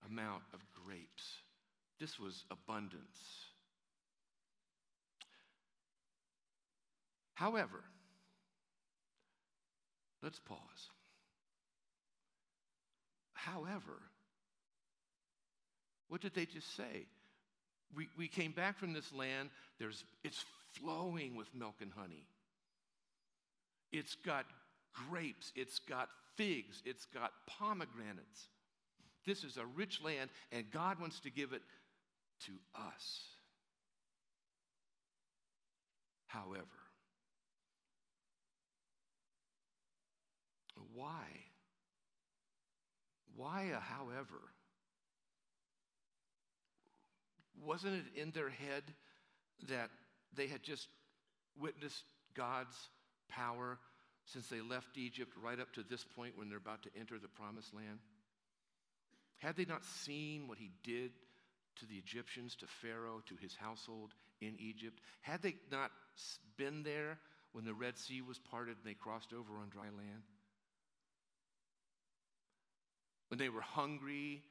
[0.08, 1.36] amount of grapes.
[1.98, 3.46] This was abundance.
[7.34, 7.84] However,
[10.22, 10.90] let's pause.
[13.44, 14.02] However,
[16.08, 17.06] what did they just say?
[17.96, 22.26] We, we came back from this land, there's, it's flowing with milk and honey.
[23.92, 24.44] It's got
[25.08, 28.48] grapes, it's got figs, it's got pomegranates.
[29.26, 31.62] This is a rich land, and God wants to give it
[32.46, 33.20] to us.
[36.26, 36.66] However,
[40.94, 41.49] why?
[43.40, 44.42] Why a however?
[47.64, 48.82] Wasn't it in their head
[49.70, 49.88] that
[50.34, 50.88] they had just
[51.58, 52.76] witnessed God's
[53.30, 53.78] power
[54.26, 57.28] since they left Egypt right up to this point when they're about to enter the
[57.28, 58.00] promised land?
[59.38, 61.12] Had they not seen what he did
[61.76, 64.12] to the Egyptians, to Pharaoh, to his household
[64.42, 65.00] in Egypt?
[65.22, 65.92] Had they not
[66.58, 67.18] been there
[67.52, 70.24] when the Red Sea was parted and they crossed over on dry land?
[73.30, 74.42] When they were hungry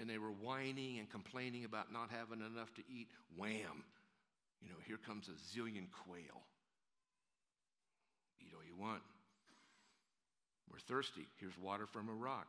[0.00, 3.84] and they were whining and complaining about not having enough to eat, wham,
[4.62, 6.42] you know, here comes a zillion quail.
[8.40, 9.02] Eat all you want.
[10.70, 11.26] We're thirsty.
[11.38, 12.46] Here's water from a rock.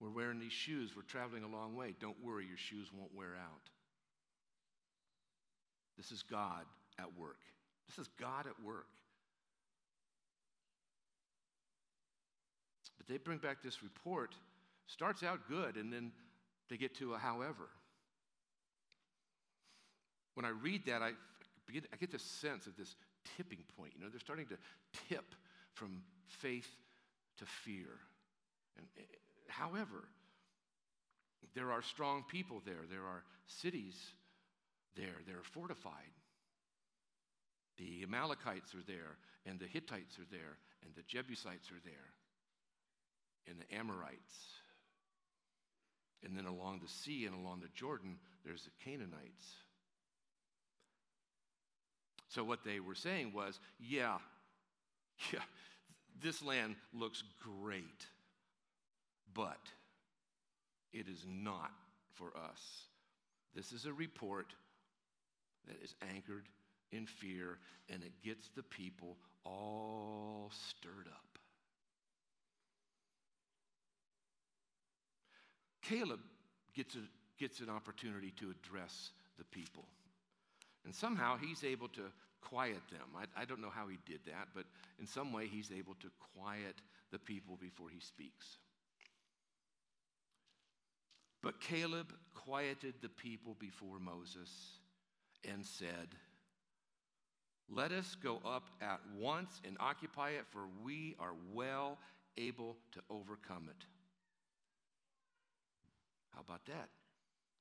[0.00, 0.92] We're wearing these shoes.
[0.96, 1.94] We're traveling a long way.
[2.00, 3.68] Don't worry, your shoes won't wear out.
[5.96, 6.64] This is God
[6.98, 7.40] at work.
[7.88, 8.86] This is God at work.
[13.08, 14.34] They bring back this report.
[14.86, 16.12] Starts out good, and then
[16.68, 17.68] they get to a however.
[20.34, 21.12] When I read that, I,
[21.66, 22.94] begin, I get this sense of this
[23.36, 23.92] tipping point.
[23.96, 24.56] You know, they're starting to
[25.08, 25.34] tip
[25.74, 26.68] from faith
[27.38, 27.98] to fear.
[28.76, 29.02] And, eh,
[29.48, 30.08] however,
[31.54, 32.84] there are strong people there.
[32.90, 33.96] There are cities
[34.96, 35.16] there.
[35.26, 36.12] They're fortified.
[37.78, 42.12] The Amalekites are there, and the Hittites are there, and the Jebusites are there,
[43.46, 44.34] and the Amorites.
[46.24, 49.54] And then along the sea and along the Jordan, there's the Canaanites.
[52.28, 54.18] So what they were saying was, yeah,
[55.32, 55.40] yeah,
[56.20, 58.06] this land looks great,
[59.32, 59.60] but
[60.92, 61.70] it is not
[62.14, 62.60] for us.
[63.54, 64.52] This is a report
[65.66, 66.48] that is anchored
[66.92, 67.58] in fear
[67.88, 71.27] and it gets the people all stirred up.
[75.88, 76.20] Caleb
[76.74, 77.00] gets a
[77.38, 79.84] gets an opportunity to address the people.
[80.84, 82.02] And somehow he's able to
[82.40, 83.06] quiet them.
[83.16, 84.64] I, I, don't know how he did that, but
[84.98, 86.74] in some way he's able to quiet
[87.10, 88.58] the people before he speaks.
[91.42, 94.50] But Caleb quieted the people before Moses
[95.48, 96.08] and said,
[97.70, 101.98] Let us go up at once and occupy it, for we are well
[102.36, 103.84] able to overcome it.
[106.38, 106.88] How about that?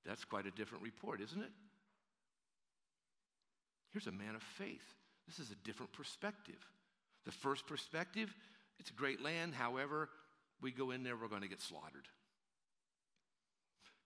[0.06, 1.50] That's quite a different report, isn't it?
[3.92, 4.84] Here's a man of faith.
[5.26, 6.64] This is a different perspective.
[7.26, 8.34] The first perspective,
[8.80, 9.56] it's a great land.
[9.56, 10.10] However,
[10.62, 12.08] we go in there, we're going to get slaughtered.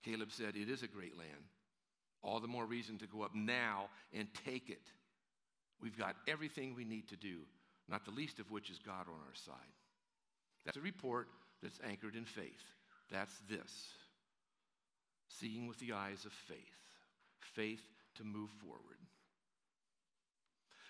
[0.06, 1.50] Caleb said, It is a great land.
[2.24, 4.88] All the more reason to go up now and take it.
[5.82, 7.40] We've got everything we need to do,
[7.90, 9.56] not the least of which is God on our side.
[10.64, 11.28] That's a report
[11.62, 12.64] that's anchored in faith.
[13.12, 13.90] That's this
[15.40, 16.58] seeing with the eyes of faith,
[17.40, 17.84] faith
[18.16, 18.98] to move forward.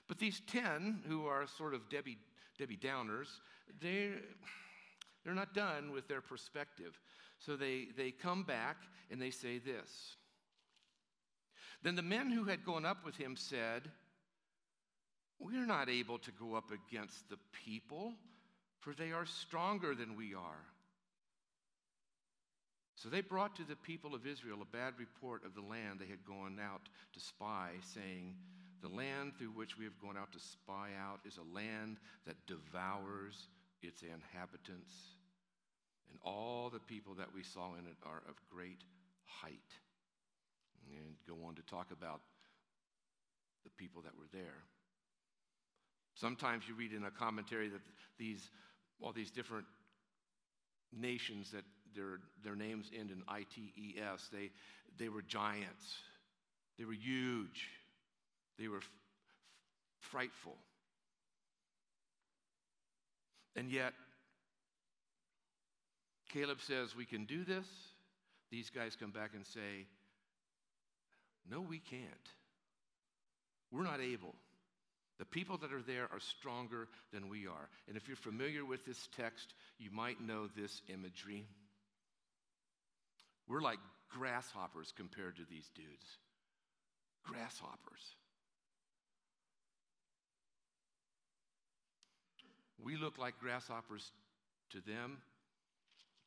[0.08, 2.18] But these 10 who are sort of Debbie,
[2.58, 3.28] Debbie Downers,
[3.82, 4.16] they're,
[5.24, 7.00] they're not done with their perspective.
[7.40, 8.78] So they, they come back
[9.10, 10.18] and they say this.
[11.84, 13.90] Then the men who had gone up with him said,
[15.40, 18.14] We're not able to go up against the people,
[18.80, 20.66] for they are stronger than we are.
[23.02, 26.06] So they brought to the people of Israel a bad report of the land they
[26.06, 26.82] had gone out
[27.14, 28.36] to spy, saying,
[28.84, 31.98] The land through which we have gone out to spy out is a land
[32.28, 33.48] that devours
[33.82, 34.94] its inhabitants,
[36.12, 38.84] and all the people that we saw in it are of great
[39.26, 39.58] height.
[40.86, 42.22] And go on to talk about
[43.64, 44.62] the people that were there.
[46.14, 47.82] Sometimes you read in a commentary that
[48.20, 48.52] these,
[49.02, 49.66] all these different
[50.94, 51.64] nations that
[51.96, 54.30] their, their names end in I T E S.
[54.32, 54.52] They,
[54.98, 55.96] they were giants,
[56.78, 57.70] they were huge,
[58.60, 58.90] they were f-
[60.00, 60.56] frightful.
[63.56, 63.94] And yet,
[66.32, 67.68] Caleb says, We can do this.
[68.50, 69.88] These guys come back and say,
[71.50, 72.02] No, we can't.
[73.72, 74.36] We're not able.
[75.20, 77.70] The people that are there are stronger than we are.
[77.88, 81.46] And if you're familiar with this text, you might know this imagery.
[83.48, 83.80] We're like
[84.10, 86.18] grasshoppers compared to these dudes.
[87.24, 88.16] Grasshoppers.
[92.84, 94.12] We look like grasshoppers
[94.72, 95.18] to them,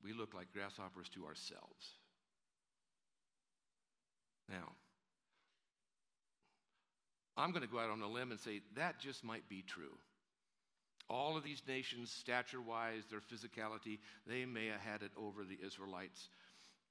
[0.05, 1.99] we look like grasshoppers to ourselves.
[4.49, 4.73] Now,
[7.37, 9.99] I'm going to go out on a limb and say that just might be true.
[11.11, 15.59] All of these nations, stature wise, their physicality, they may have had it over the
[15.65, 16.29] Israelites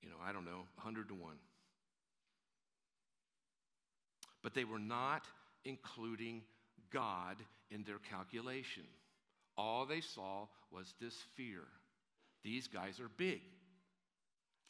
[0.03, 1.33] you know, I don't know, 100 to 1.
[4.43, 5.23] But they were not
[5.63, 6.41] including
[6.91, 7.37] God
[7.71, 8.83] in their calculation.
[9.57, 11.61] All they saw was this fear.
[12.43, 13.41] These guys are big.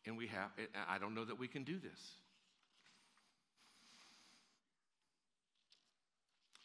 [0.05, 0.51] And we have,
[0.87, 1.99] I don't know that we can do this.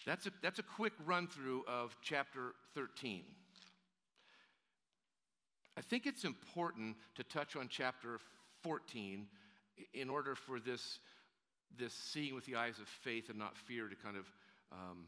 [0.04, 3.22] That's a, that's a quick run through of chapter 13.
[5.76, 8.18] I think it's important to touch on chapter
[8.68, 9.26] 14
[9.94, 10.98] in order for this,
[11.78, 14.26] this seeing with the eyes of faith and not fear to kind of
[14.70, 15.06] um,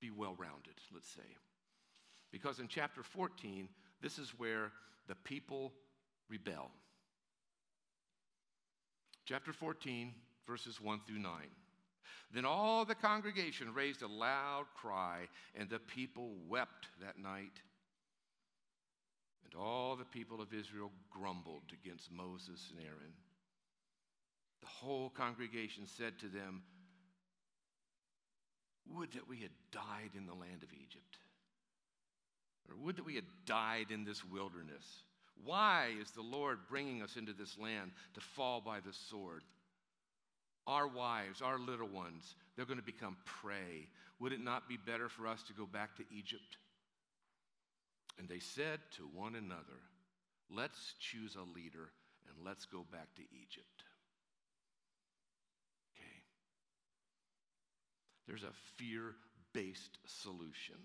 [0.00, 1.22] be well rounded, let's say.
[2.30, 3.68] Because in chapter 14,
[4.00, 4.70] this is where
[5.08, 5.72] the people
[6.30, 6.70] rebel.
[9.26, 10.12] Chapter 14,
[10.46, 11.32] verses 1 through 9.
[12.32, 15.26] Then all the congregation raised a loud cry,
[15.56, 17.58] and the people wept that night
[19.58, 23.14] all the people of Israel grumbled against Moses and Aaron.
[24.60, 26.62] The whole congregation said to them,
[28.90, 31.18] Would that we had died in the land of Egypt,
[32.68, 35.02] or would that we had died in this wilderness.
[35.44, 39.42] Why is the Lord bringing us into this land to fall by the sword?
[40.66, 43.88] Our wives, our little ones, they're going to become prey.
[44.20, 46.56] Would it not be better for us to go back to Egypt?
[48.18, 49.80] And they said to one another,
[50.50, 51.90] Let's choose a leader
[52.28, 53.82] and let's go back to Egypt.
[55.96, 56.22] Okay.
[58.26, 59.14] There's a fear
[59.52, 60.76] based solution.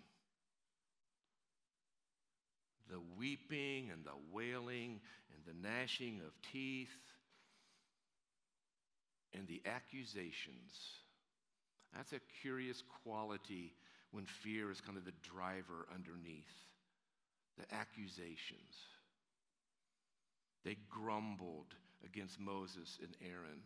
[2.90, 5.00] The weeping and the wailing
[5.34, 6.88] and the gnashing of teeth
[9.34, 10.72] and the accusations.
[11.96, 13.74] That's a curious quality
[14.12, 16.69] when fear is kind of the driver underneath
[17.60, 18.88] the accusations.
[20.64, 23.62] They grumbled, against Moses and Aaron,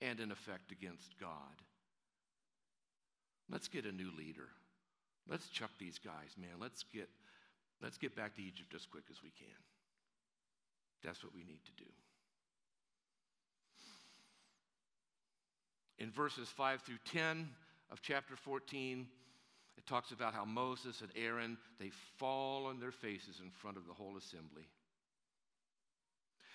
[0.00, 1.62] and in effect against God.
[3.50, 4.48] Let's get a new leader.
[5.28, 6.58] Let's chuck these guys, man.
[6.60, 7.08] Let's get,
[7.82, 9.56] let's get back to Egypt as quick as we can.
[11.04, 11.90] That's what we need to do.
[15.98, 17.48] In verses 5 through 10
[17.90, 19.06] of chapter 14,
[19.86, 23.92] talks about how Moses and Aaron, they fall on their faces in front of the
[23.92, 24.68] whole assembly.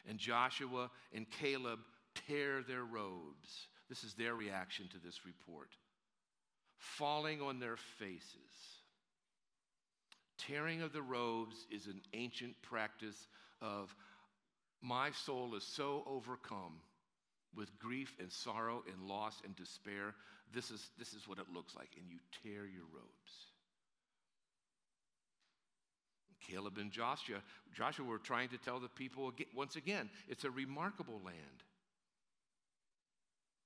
[0.08, 1.80] And Joshua and Caleb
[2.28, 3.68] tear their robes.
[3.90, 5.70] This is their reaction to this report.
[6.78, 8.22] Falling on their faces.
[10.38, 13.28] Tearing of the robes is an ancient practice
[13.62, 13.96] of
[14.82, 16.80] my soul is so overcome
[17.56, 20.16] with grief and sorrow and loss and despair.
[20.54, 21.90] This is, this is what it looks like.
[21.98, 23.52] And you tear your robes.
[26.48, 27.38] Caleb and Joshua,
[27.74, 31.64] Joshua were trying to tell the people again, once again, it's a remarkable land.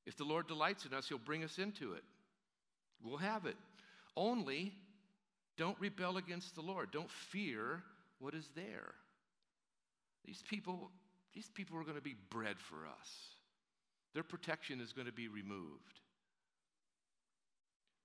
[0.05, 2.03] If the Lord delights in us, he'll bring us into it.
[3.03, 3.55] We'll have it.
[4.15, 4.73] Only
[5.57, 6.91] don't rebel against the Lord.
[6.91, 7.81] Don't fear
[8.19, 8.93] what is there.
[10.25, 10.91] These people,
[11.33, 13.09] these people are going to be bread for us.
[14.13, 15.99] Their protection is going to be removed.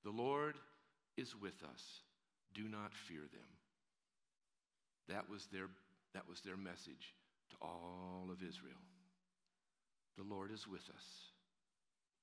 [0.05, 0.57] The Lord
[1.16, 2.01] is with us.
[2.55, 3.48] Do not fear them.
[5.09, 5.68] That was their,
[6.14, 7.14] that was their message
[7.51, 8.80] to all of Israel.
[10.16, 11.05] The Lord is with us.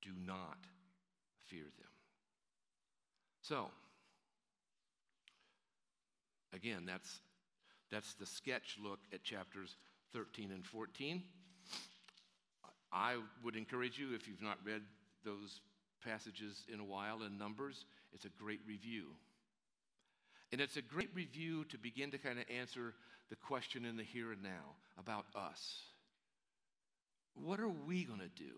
[0.02, 0.58] Do not
[1.46, 1.88] fear them.
[3.42, 3.70] So,
[6.54, 7.22] again, that's,
[7.92, 9.76] that's the sketch look at chapters
[10.14, 11.24] 13 and 14.
[12.92, 14.82] I would encourage you, if you've not read
[15.26, 15.62] those
[16.08, 19.08] passages in a while in Numbers, it's a great review.
[20.52, 22.94] And it's a great review to begin to kind of answer
[23.30, 25.82] the question in the here and now about us.
[27.36, 28.54] What are we going to do?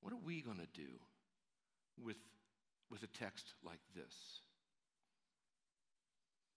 [0.00, 0.88] What are we going to do
[2.02, 2.16] with,
[2.90, 4.14] with a text like this?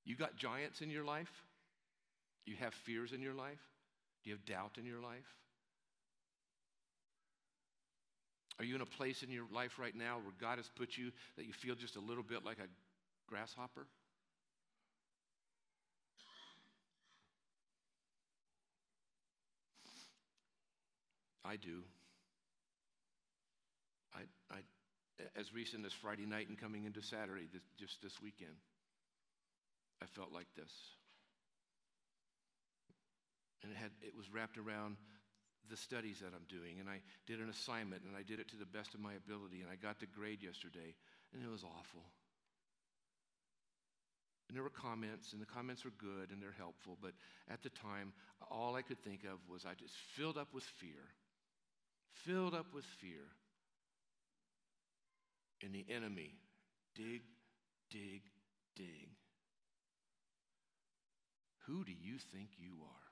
[0.06, 1.32] You got giants in your life?
[2.46, 3.60] You have fears in your life?
[4.24, 5.36] Do you have doubt in your life?
[8.60, 11.12] Are you in a place in your life right now where God has put you
[11.38, 12.68] that you feel just a little bit like a
[13.30, 13.88] grasshopper?
[21.46, 21.84] I do.
[24.14, 24.20] I,
[24.54, 24.58] I,
[25.40, 28.56] as recent as Friday night and coming into Saturday, this, just this weekend,
[30.04, 30.72] I felt like this.
[33.64, 34.98] And it, had, it was wrapped around
[35.70, 38.58] the studies that I'm doing, and I did an assignment, and I did it to
[38.58, 40.96] the best of my ability, and I got the grade yesterday,
[41.34, 42.04] and it was awful.
[44.50, 47.14] And there were comments, and the comments were good and they're helpful, but
[47.52, 48.14] at the time,
[48.50, 51.14] all I could think of was I just filled up with fear.
[52.26, 53.30] Filled up with fear.
[55.62, 56.34] And the enemy,
[56.96, 57.22] dig,
[57.92, 58.24] dig,
[58.76, 59.10] dig.
[61.68, 63.09] Who do you think you are?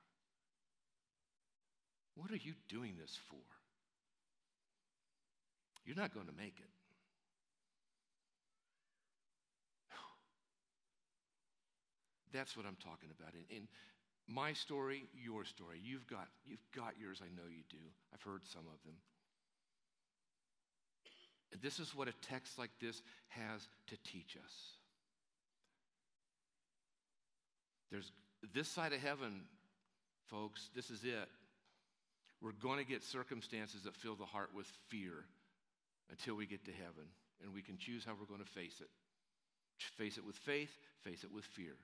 [2.18, 3.36] What are you doing this for?
[5.86, 6.70] You're not going to make it.
[12.32, 13.34] That's what I'm talking about.
[13.34, 13.68] In, in,
[14.26, 15.80] my story, your story.
[15.82, 17.78] You've got, you've got yours, I know you do.
[18.12, 18.96] I've heard some of them.
[21.62, 24.52] This is what a text like this has to teach us.
[27.90, 28.12] There's
[28.52, 29.44] this side of heaven,
[30.26, 31.28] folks, this is it.
[32.40, 35.24] We're going to get circumstances that fill the heart with fear
[36.10, 37.08] until we get to heaven.
[37.42, 38.88] And we can choose how we're going to face it.
[39.96, 41.74] Face it with faith, face it with fear.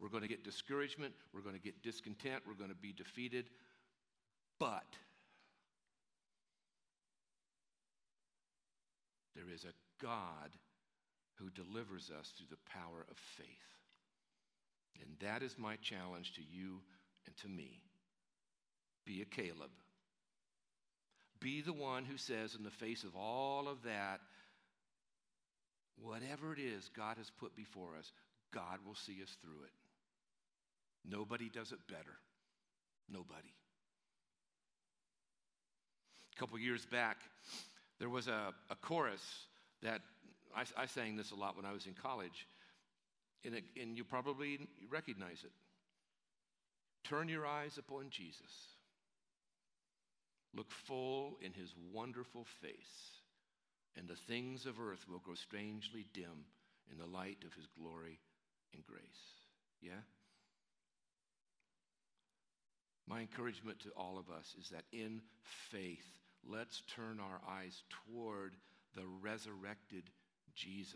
[0.00, 3.46] We're going to get discouragement, we're going to get discontent, we're going to be defeated.
[4.58, 4.86] But
[9.36, 10.56] there is a God
[11.34, 13.46] who delivers us through the power of faith.
[15.00, 16.80] And that is my challenge to you
[17.26, 17.82] and to me.
[19.04, 19.70] Be a Caleb.
[21.40, 24.20] Be the one who says, in the face of all of that,
[26.00, 28.12] whatever it is God has put before us,
[28.52, 29.72] God will see us through it.
[31.08, 32.18] Nobody does it better.
[33.10, 33.52] Nobody.
[36.34, 37.18] A couple years back,
[37.98, 39.46] there was a, a chorus
[39.82, 40.00] that
[40.54, 42.46] I, I, sang this a lot when I was in college,
[43.44, 45.50] and, it, and you probably recognize it.
[47.04, 48.71] Turn your eyes upon Jesus.
[50.54, 53.20] Look full in his wonderful face,
[53.96, 56.44] and the things of earth will grow strangely dim
[56.90, 58.18] in the light of his glory
[58.74, 59.00] and grace.
[59.80, 60.02] Yeah?
[63.06, 65.22] My encouragement to all of us is that in
[65.70, 66.06] faith,
[66.46, 68.56] let's turn our eyes toward
[68.94, 70.10] the resurrected
[70.54, 70.94] Jesus,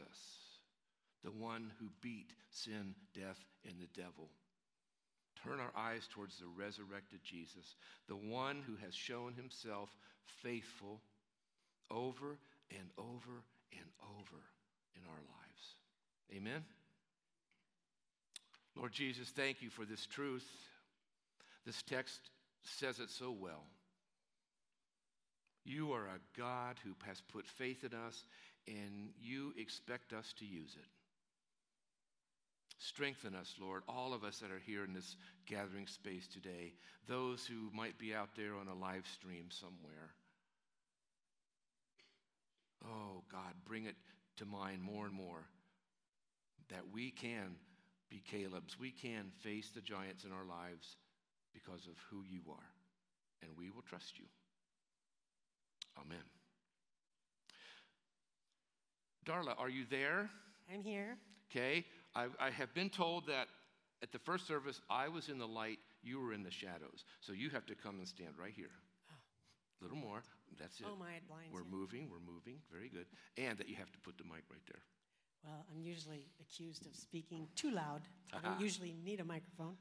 [1.24, 4.30] the one who beat sin, death, and the devil.
[5.44, 7.76] Turn our eyes towards the resurrected Jesus,
[8.08, 9.90] the one who has shown himself
[10.42, 11.00] faithful
[11.90, 12.38] over
[12.70, 13.86] and over and
[14.18, 14.42] over
[14.94, 15.74] in our lives.
[16.34, 16.64] Amen.
[18.74, 20.46] Lord Jesus, thank you for this truth.
[21.64, 22.30] This text
[22.62, 23.64] says it so well.
[25.64, 28.24] You are a God who has put faith in us,
[28.68, 30.86] and you expect us to use it.
[32.78, 35.16] Strengthen us, Lord, all of us that are here in this
[35.46, 36.74] gathering space today,
[37.08, 40.12] those who might be out there on a live stream somewhere.
[42.84, 43.96] Oh, God, bring it
[44.36, 45.46] to mind more and more
[46.68, 47.56] that we can
[48.10, 48.78] be Caleb's.
[48.78, 50.96] We can face the giants in our lives
[51.54, 52.70] because of who you are,
[53.42, 54.26] and we will trust you.
[55.98, 56.18] Amen.
[59.24, 60.30] Darla, are you there?
[60.72, 61.16] I'm here.
[61.50, 61.84] Okay.
[62.16, 63.48] I, I have been told that
[64.02, 67.04] at the first service, I was in the light, you were in the shadows.
[67.20, 68.70] So you have to come and stand right here.
[69.80, 70.22] A little more.
[70.58, 70.86] That's it.
[70.88, 72.60] Oh, my, blinds We're moving, we're moving.
[72.72, 73.04] Very good.
[73.36, 74.80] And that you have to put the mic right there.
[75.44, 78.00] Well, I'm usually accused of speaking too loud.
[78.32, 79.76] I don't usually need a microphone.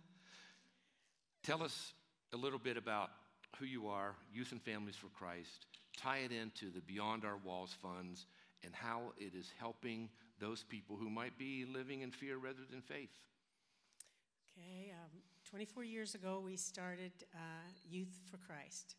[1.43, 1.93] Tell us
[2.33, 3.11] a little bit about
[3.57, 5.65] who you are, Youth and Families for Christ.
[5.97, 8.25] Tie it into the Beyond Our Walls funds
[8.63, 10.09] and how it is helping
[10.39, 13.11] those people who might be living in fear rather than faith.
[14.57, 17.37] Okay, um, 24 years ago, we started uh,
[17.87, 18.95] Youth for Christ,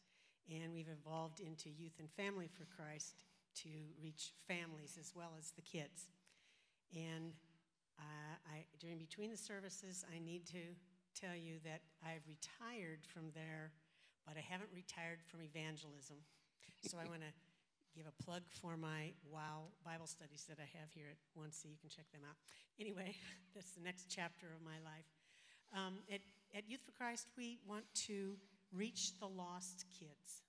[0.50, 3.24] and we've evolved into Youth and Family for Christ
[3.62, 3.68] to
[4.02, 6.08] reach families as well as the kids.
[6.94, 7.32] And
[7.98, 10.60] uh, I, during between the services, I need to
[11.18, 13.72] tell you that I've retired from there,
[14.26, 16.16] but I haven't retired from evangelism.
[16.84, 17.32] So I want to
[17.96, 21.64] give a plug for my WOW Bible studies that I have here at 1C.
[21.64, 22.36] You can check them out.
[22.78, 23.16] Anyway,
[23.54, 25.08] that's the next chapter of my life.
[25.72, 26.20] Um, at,
[26.54, 28.36] at Youth for Christ, we want to
[28.70, 30.44] reach the lost kids.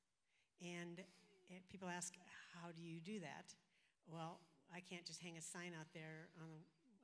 [0.60, 2.16] And uh, people ask,
[2.60, 3.56] how do you do that?
[4.12, 4.42] Well,
[4.76, 6.60] I can't just hang a sign out there on the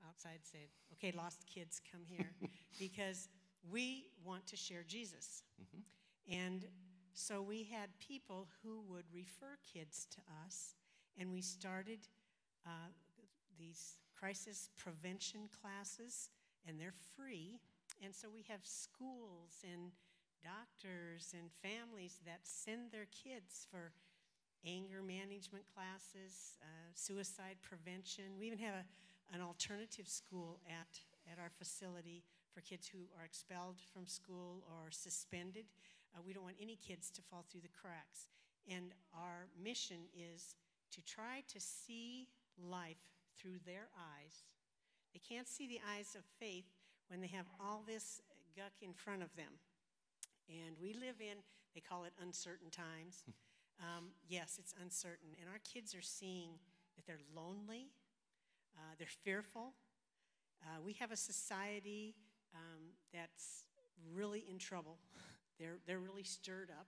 [0.06, 2.32] outside say, okay, lost kids, come here.
[2.80, 3.30] because
[3.72, 5.44] we want to share Jesus.
[6.30, 6.66] And
[7.14, 10.76] so we had people who would refer kids to us,
[11.18, 12.00] and we started
[12.66, 12.92] uh,
[13.58, 16.30] these crisis prevention classes,
[16.68, 17.60] and they're free.
[18.04, 19.92] And so we have schools and
[20.44, 23.92] doctors and families that send their kids for
[24.66, 28.26] anger management classes, uh, suicide prevention.
[28.40, 31.00] We even have a, an alternative school at,
[31.32, 35.66] at our facility for kids who are expelled from school or suspended.
[36.16, 38.28] Uh, we don't want any kids to fall through the cracks.
[38.70, 40.56] And our mission is
[40.92, 43.02] to try to see life
[43.38, 44.44] through their eyes.
[45.14, 46.66] They can't see the eyes of faith
[47.08, 48.22] when they have all this
[48.56, 49.60] guck in front of them.
[50.50, 51.38] And we live in,
[51.74, 53.24] they call it uncertain times.
[53.80, 55.30] Um, yes, it's uncertain.
[55.42, 56.52] And our kids are seeing
[56.96, 57.88] that they're lonely,
[58.78, 59.74] uh, they're fearful.
[60.62, 62.16] Uh, we have a society
[62.54, 63.66] um, that's
[64.14, 65.00] really in trouble.
[65.60, 66.88] They're, they're really stirred up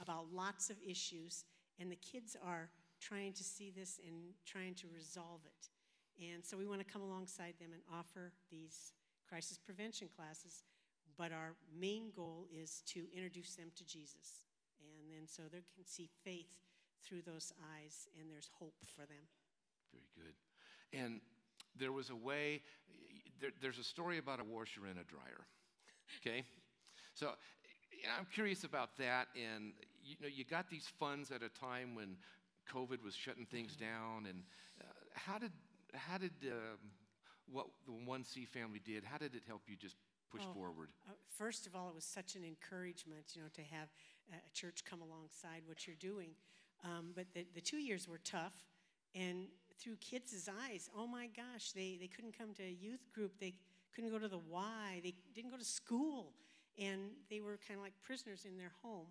[0.00, 1.44] about lots of issues,
[1.78, 5.68] and the kids are trying to see this and trying to resolve it.
[6.32, 8.92] And so we want to come alongside them and offer these
[9.28, 10.62] crisis prevention classes,
[11.16, 14.44] but our main goal is to introduce them to Jesus.
[14.80, 16.58] And then so they can see faith
[17.04, 19.24] through those eyes, and there's hope for them.
[19.92, 20.34] Very good.
[20.98, 21.20] And
[21.78, 22.62] there was a way,
[23.40, 25.46] there, there's a story about a washer and a dryer.
[26.20, 26.44] Okay?
[27.14, 27.32] So
[28.18, 29.28] I'm curious about that.
[29.36, 29.72] And
[30.04, 32.16] you know, you got these funds at a time when
[32.72, 34.26] COVID was shutting things down.
[34.28, 34.42] And
[34.80, 34.84] uh,
[35.14, 35.52] how did,
[35.94, 36.78] how did um,
[37.50, 39.96] what the 1C family did, how did it help you just
[40.30, 40.88] push Oh, forward?
[41.08, 43.88] uh, first of all, it was such an encouragement, you know, to have
[44.32, 46.30] a a church come alongside what you're doing.
[46.84, 48.54] Um, but the, the two years were tough,
[49.14, 49.46] and
[49.78, 53.54] through kids' eyes, oh my gosh, they, they couldn't come to a youth group, they
[53.94, 56.32] couldn't go to the Y, they didn't go to school,
[56.78, 59.08] and they were kind of like prisoners in their home.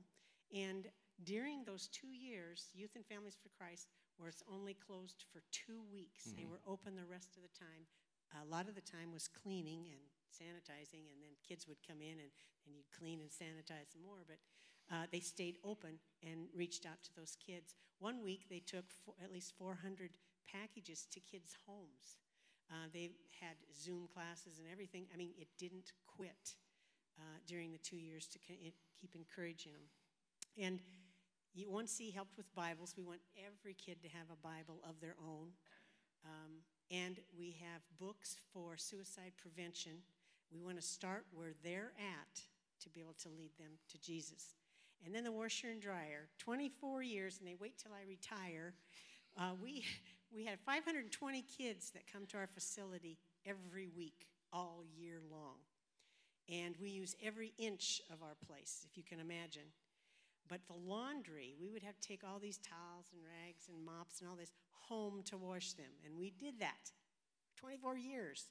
[0.53, 0.87] And
[1.23, 3.87] during those two years, Youth and Families for Christ
[4.19, 6.25] was only closed for two weeks.
[6.35, 6.49] They Mhm.
[6.49, 7.87] were open the rest of the time.
[8.33, 10.01] A lot of the time was cleaning and
[10.31, 12.31] sanitizing, and then kids would come in and,
[12.65, 14.23] and you'd clean and sanitize more.
[14.25, 14.39] But
[14.89, 17.75] uh, they stayed open and reached out to those kids.
[17.99, 18.85] One week they took
[19.21, 20.11] at least 400
[20.45, 22.17] packages to kids' homes.
[22.69, 25.07] Uh, they had Zoom classes and everything.
[25.13, 26.55] I mean, it didn't quit.
[27.21, 30.65] Uh, during the two years to keep encouraging them.
[30.65, 30.79] And
[31.53, 32.95] you, 1C helped with Bibles.
[32.97, 35.49] We want every kid to have a Bible of their own.
[36.25, 39.93] Um, and we have books for suicide prevention.
[40.51, 42.41] We want to start where they're at
[42.81, 44.55] to be able to lead them to Jesus.
[45.05, 48.73] And then the washer and dryer, 24 years, and they wait till I retire.
[49.37, 49.83] Uh, we,
[50.35, 55.55] we had 520 kids that come to our facility every week, all year long.
[56.49, 59.71] And we use every inch of our place, if you can imagine.
[60.49, 64.19] But the laundry, we would have to take all these towels and rags and mops
[64.19, 65.91] and all this home to wash them.
[66.05, 66.91] And we did that
[67.55, 68.49] 24 years.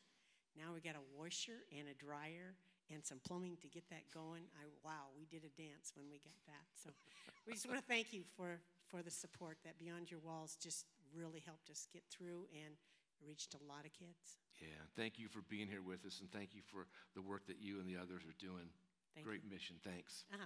[0.57, 2.57] Now we got a washer and a dryer
[2.91, 4.45] and some plumbing to get that going.
[4.57, 6.67] I, wow, we did a dance when we got that.
[6.75, 6.91] So
[7.47, 10.87] we just want to thank you for, for the support that Beyond Your Walls just
[11.15, 12.75] really helped us get through and
[13.25, 14.39] reached a lot of kids.
[14.61, 17.57] Yeah, thank you for being here with us, and thank you for the work that
[17.61, 18.69] you and the others are doing.
[19.15, 19.77] Thank Great mission.
[19.83, 20.25] Thanks.
[20.33, 20.45] Uh-huh.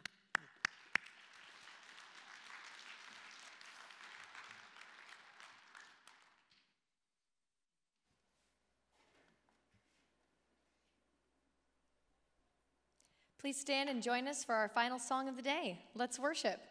[13.44, 15.78] Please stand and join us for our final song of the day.
[15.94, 16.62] Let's worship.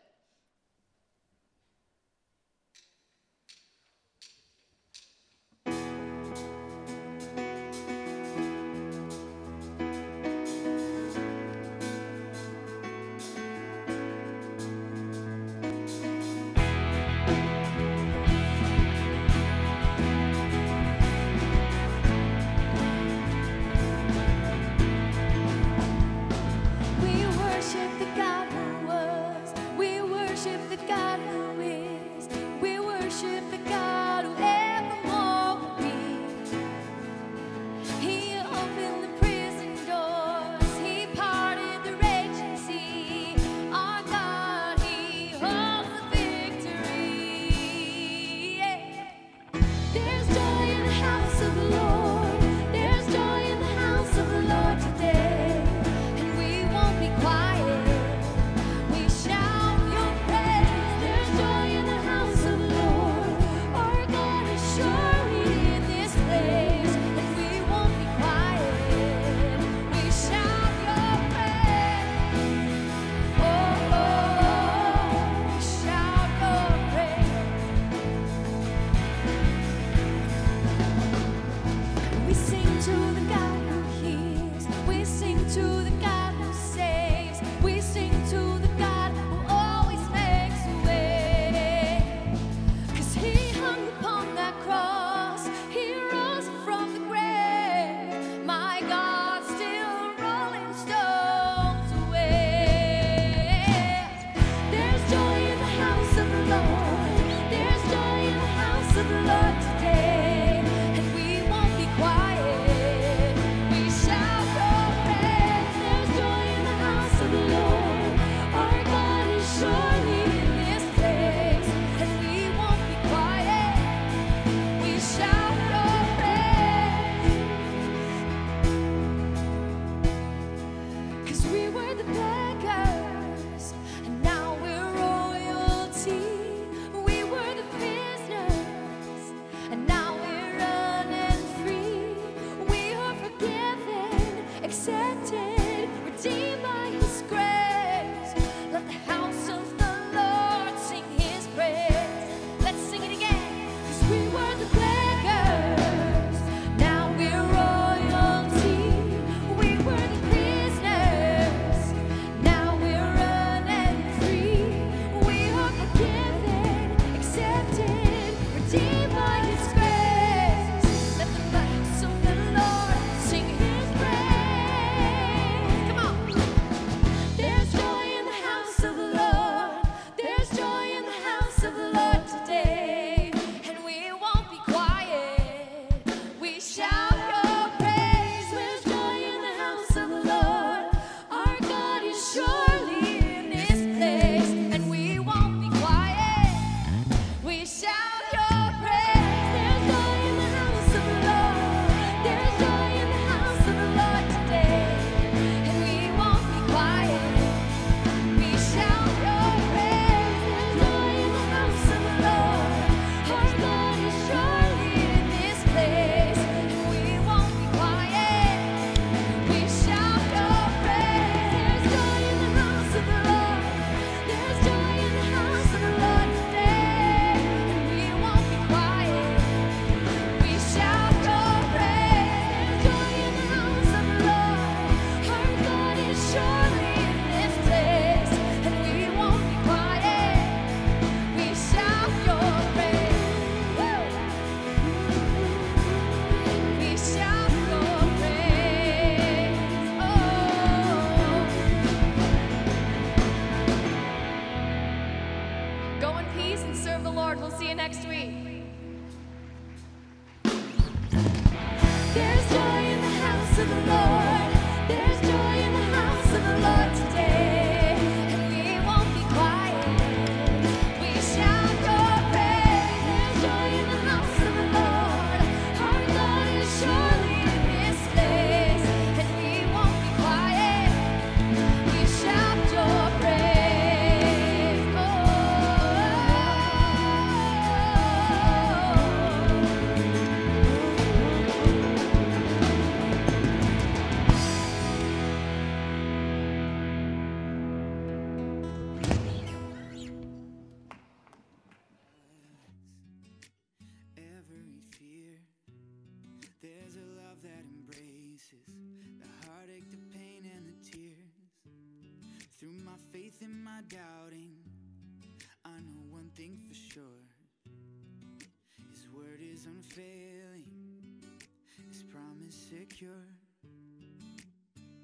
[322.54, 323.28] His promise secure.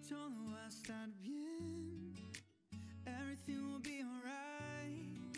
[0.08, 2.14] Todo va a estar bien,
[3.06, 5.38] everything will be alright.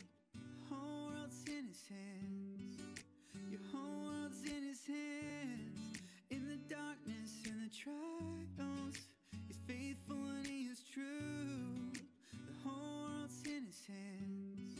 [0.69, 2.79] Whole world's in His hands,
[3.49, 5.99] your whole world's in His hands.
[6.29, 8.97] In the darkness, in the trials,
[9.47, 11.91] He's faithful and He is true.
[12.33, 14.75] The whole world's in His hands.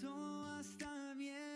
[0.00, 1.55] Todo va a estar bien.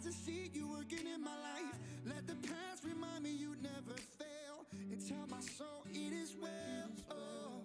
[0.00, 1.78] eyes to see you working in my life.
[2.06, 4.66] Let the past remind me you'd never fail.
[4.90, 6.90] And tell my soul it is well.
[7.10, 7.62] Oh.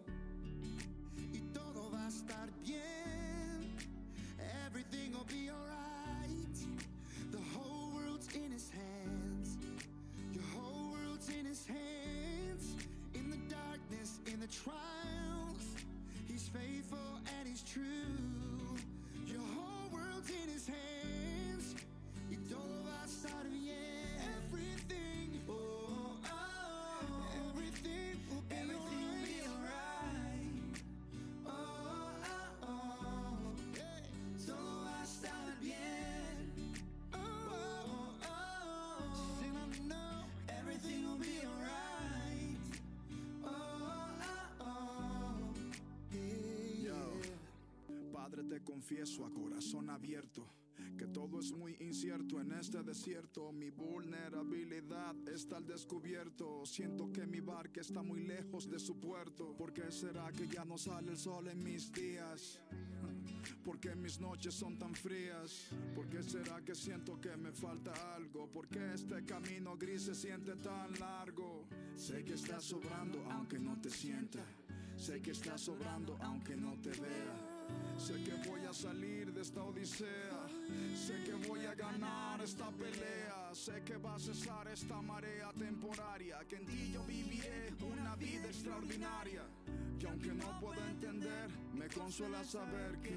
[1.33, 3.71] Y todo va a estar bien.
[4.65, 6.57] Everything will be alright.
[7.31, 9.57] The whole world's in his hands.
[10.33, 12.75] Your whole world's in his hands.
[13.13, 15.65] In the darkness, in the trials,
[16.27, 17.83] he's faithful and he's true.
[19.25, 21.14] Your whole world's in his hands.
[23.25, 24.19] Y todo va a estar bien.
[24.37, 30.61] Everything, oh, oh, everything will be Everything will be alright.
[31.45, 33.55] Oh, oh, oh.
[34.45, 36.37] Todo va a estar bien.
[37.13, 37.17] Oh,
[37.51, 39.39] oh, oh.
[39.39, 40.25] Sing on now.
[40.47, 42.59] Everything will be alright.
[43.43, 45.53] Oh, oh, oh.
[46.83, 46.99] Yo,
[48.13, 50.45] Padre, te confieso a corazón abierto
[51.15, 53.49] todo es muy incierto en este desierto.
[53.53, 56.65] Mi vulnerabilidad está al descubierto.
[56.65, 59.55] Siento que mi barca está muy lejos de su puerto.
[59.55, 62.59] ¿Por qué será que ya no sale el sol en mis días?
[63.63, 65.69] ¿Por qué mis noches son tan frías?
[65.95, 68.51] ¿Por qué será que siento que me falta algo?
[68.51, 71.65] ¿Por qué este camino gris se siente tan largo?
[71.95, 74.43] Sé que estás sobrando aunque no te sienta.
[74.97, 77.55] Sé que estás sobrando aunque no te vea.
[77.97, 80.44] Sé que voy a salir de esta odisea.
[80.95, 83.53] Sé que voy a ganar esta pelea.
[83.53, 86.39] Sé que va a cesar esta marea temporaria.
[86.47, 89.43] Que en ti yo viviré una vida extraordinaria.
[89.99, 93.15] Y aunque no pueda entender, me consuela saber que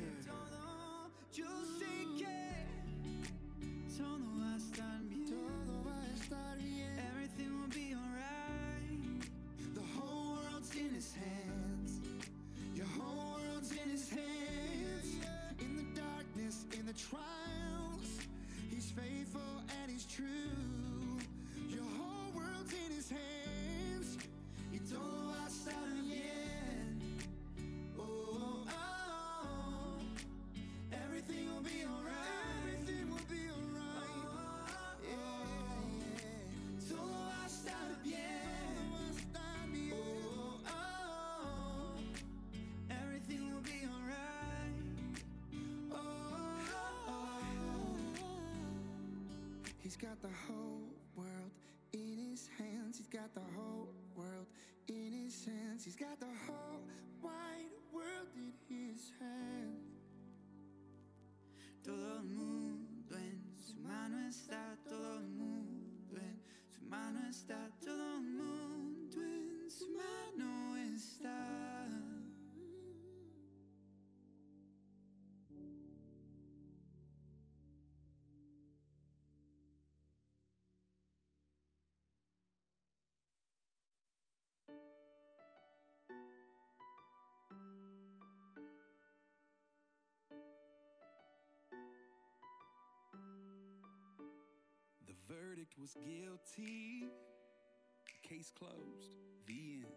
[1.33, 1.47] Yo
[1.79, 2.67] sé que
[3.97, 5.27] todo va a estar bien.
[5.27, 6.99] Todo va a estar bien.
[6.99, 9.23] Everything will be alright.
[9.75, 12.01] The whole world's in his hands.
[12.75, 15.07] Your whole world's in his hands.
[15.61, 17.38] In the darkness, in the trials, he's
[19.99, 20.27] he's true.
[21.69, 24.17] Your whole world's in his hands.
[24.73, 26.48] Y todo va a estar bien.
[49.89, 51.51] He's got the whole world
[51.95, 52.99] in his hands.
[52.99, 54.45] He's got the whole world
[54.87, 55.83] in his hands.
[55.83, 56.83] He's got the whole
[57.23, 59.81] wide world in his hands.
[61.83, 66.39] Todo el mundo en su mano está, todo el mundo en
[66.69, 71.78] su mano está, todo el mundo en su mano está.
[95.29, 97.05] verdict was guilty.
[98.27, 99.13] Case closed,
[99.47, 99.93] the end.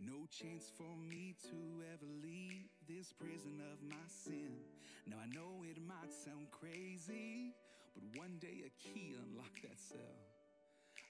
[0.00, 4.56] No chance for me to ever leave this prison of my sin.
[5.06, 7.52] Now I know it might sound crazy,
[7.94, 10.16] but one day a key unlocked that cell.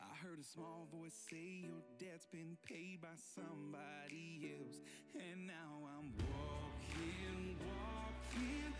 [0.00, 4.78] I heard a small voice say your debt's been paid by somebody else.
[5.14, 8.77] And now I'm walking, walking.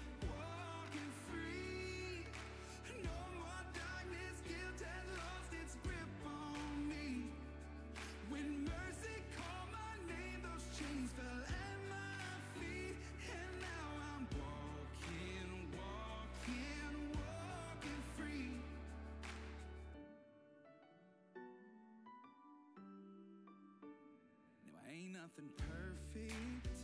[25.28, 26.78] nothing perfect.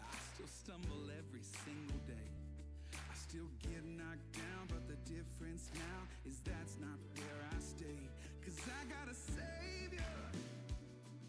[0.00, 2.30] I still stumble every single day.
[2.94, 8.00] I still get knocked down, but the difference now is that's not where I stay.
[8.44, 10.16] Cause I got a savior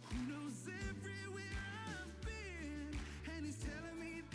[0.01, 2.97] who knows everywhere I've been,
[3.35, 4.30] and he's telling me.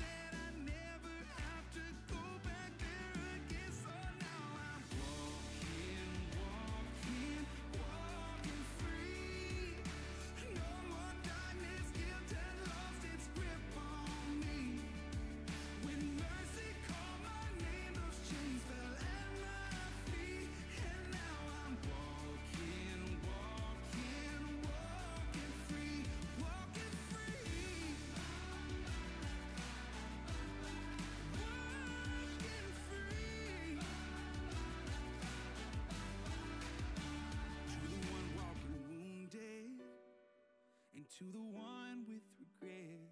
[41.19, 43.09] to the one with regret.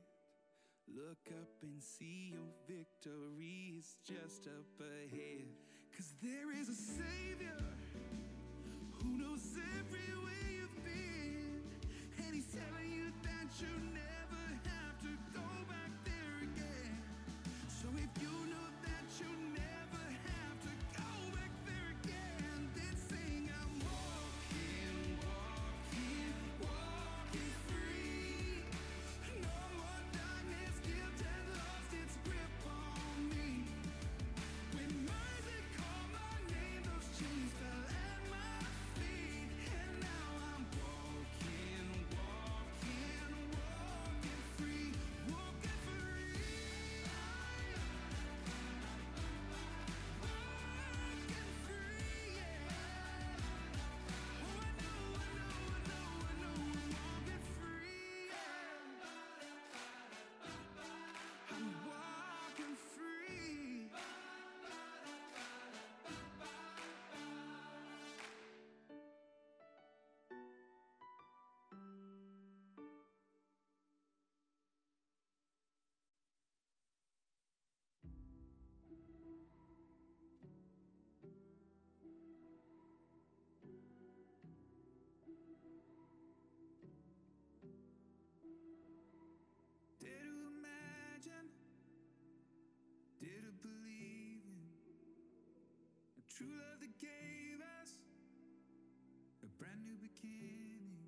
[0.95, 5.47] Look up and see your victory is just up ahead.
[5.97, 7.57] Cause there is a Savior
[8.93, 11.63] who knows every way you've been,
[12.19, 14.14] and He's telling you that you're never.
[99.59, 100.99] brand new beginning.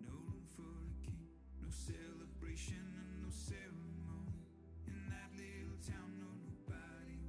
[0.00, 1.28] No room for a king,
[1.60, 4.40] no celebration and no ceremony.
[4.86, 7.20] In that little town, nobody.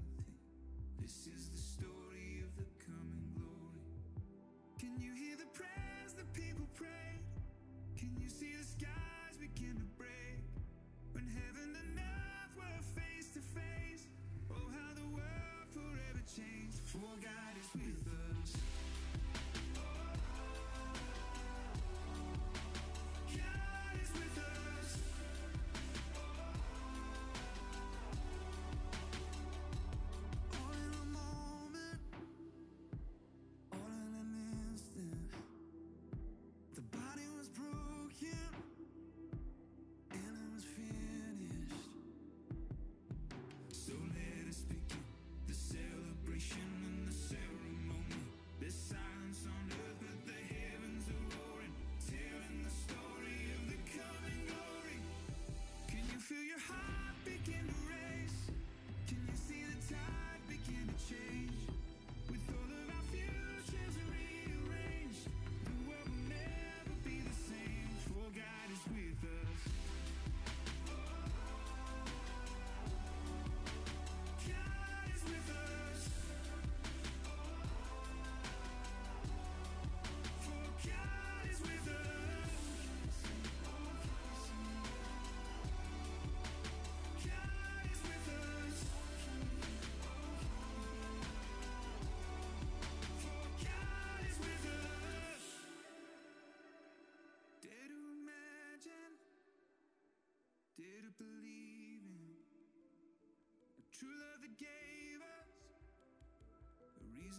[1.01, 3.99] This is the story of the coming glory.
[4.79, 5.24] Can you hear?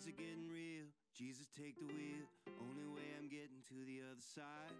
[0.00, 0.88] Things are getting real.
[1.12, 2.24] Jesus, take the wheel.
[2.56, 4.72] Only way I'm getting to the other side.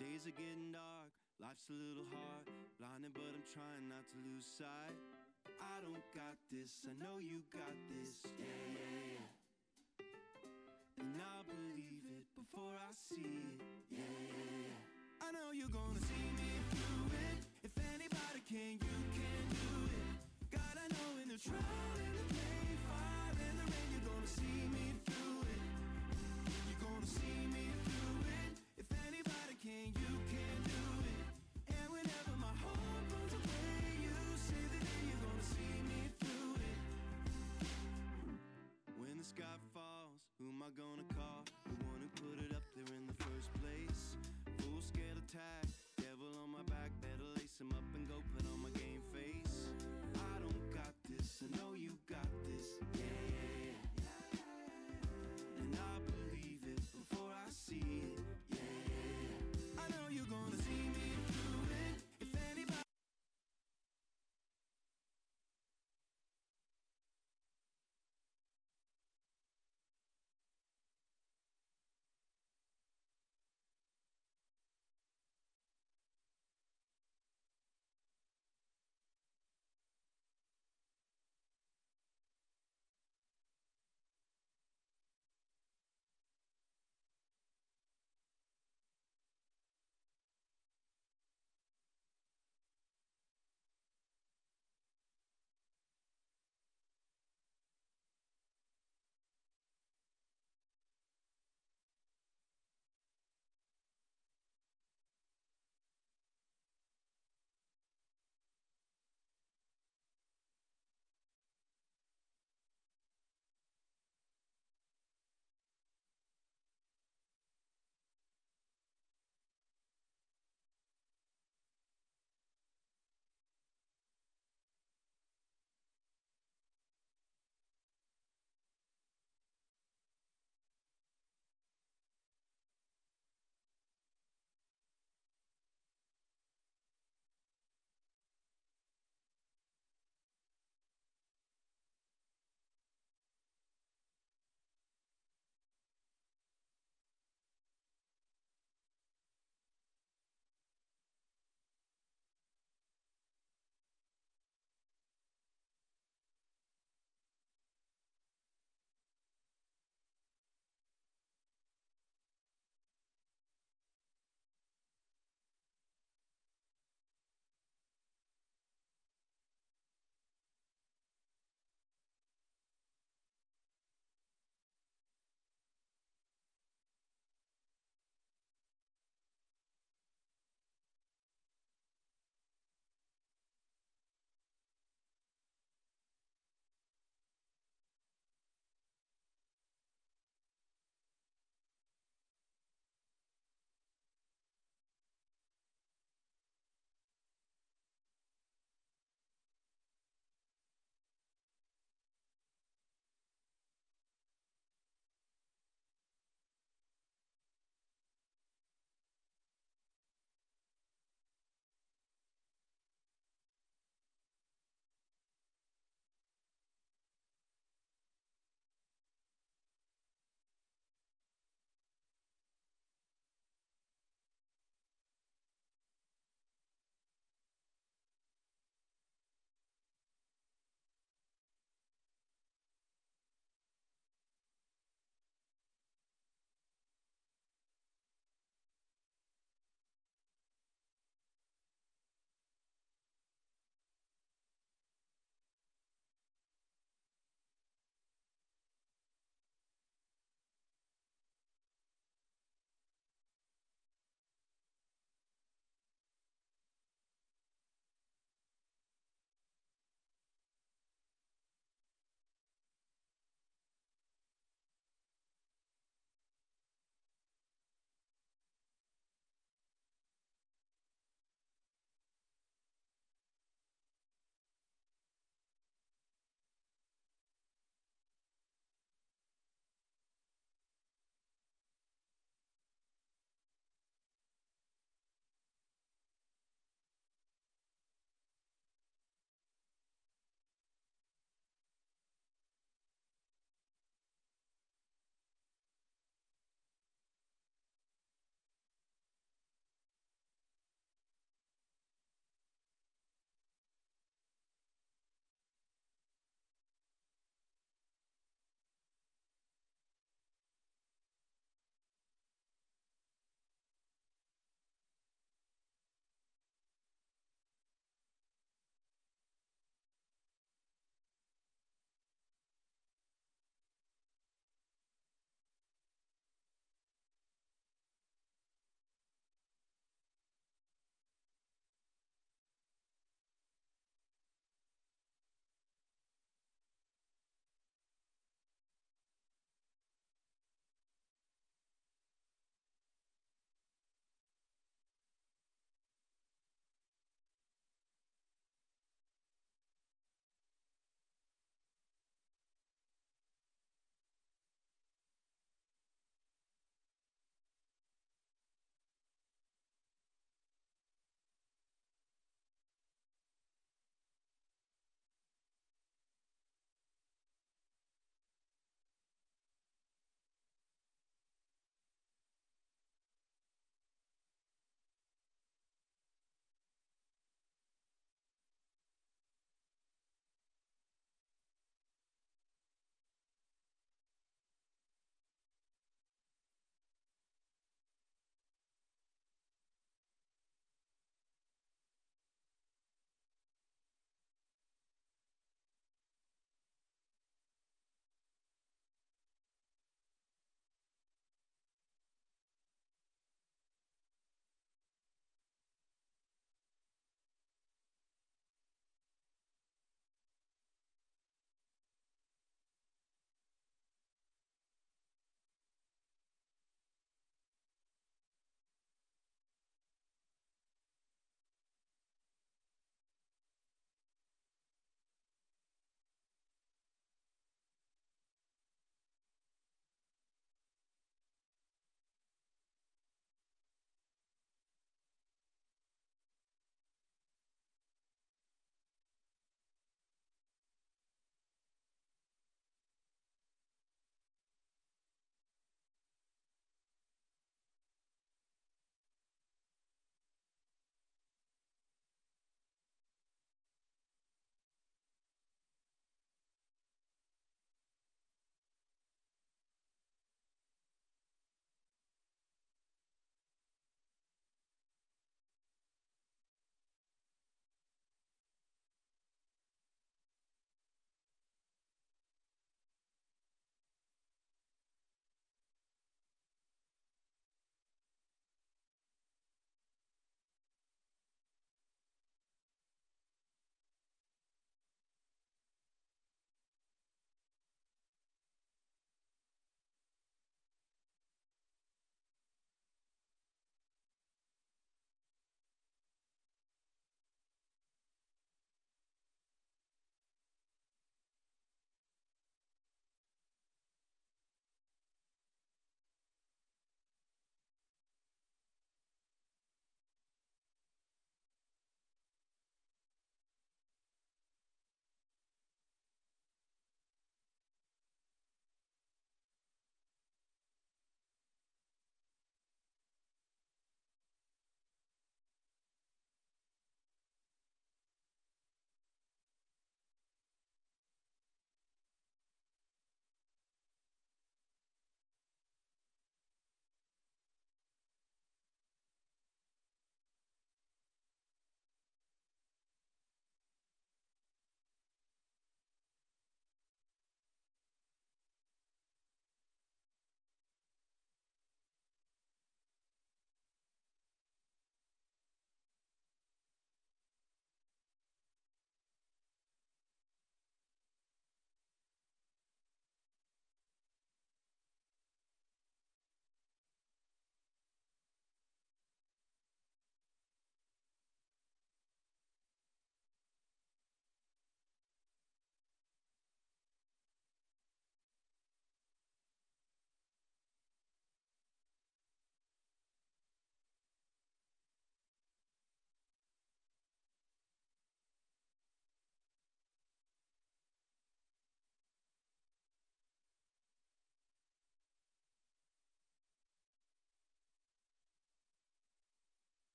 [0.00, 1.12] Days are getting dark.
[1.36, 2.48] Life's a little hard.
[2.80, 4.96] Blinded, but I'm trying not to lose sight.
[5.60, 6.80] I don't got this.
[6.88, 8.24] I know you got this.
[8.24, 10.08] Yeah, yeah, yeah.
[10.96, 13.60] And I'll believe it before I see it.
[13.92, 15.28] Yeah, yeah, yeah.
[15.28, 17.68] I know you're gonna see me through it.
[17.68, 20.16] If anybody can, you can do it.
[20.56, 22.63] God, I know in the trial, in the pain,
[23.66, 25.62] and you're gonna see me through it.
[26.68, 27.43] You're gonna see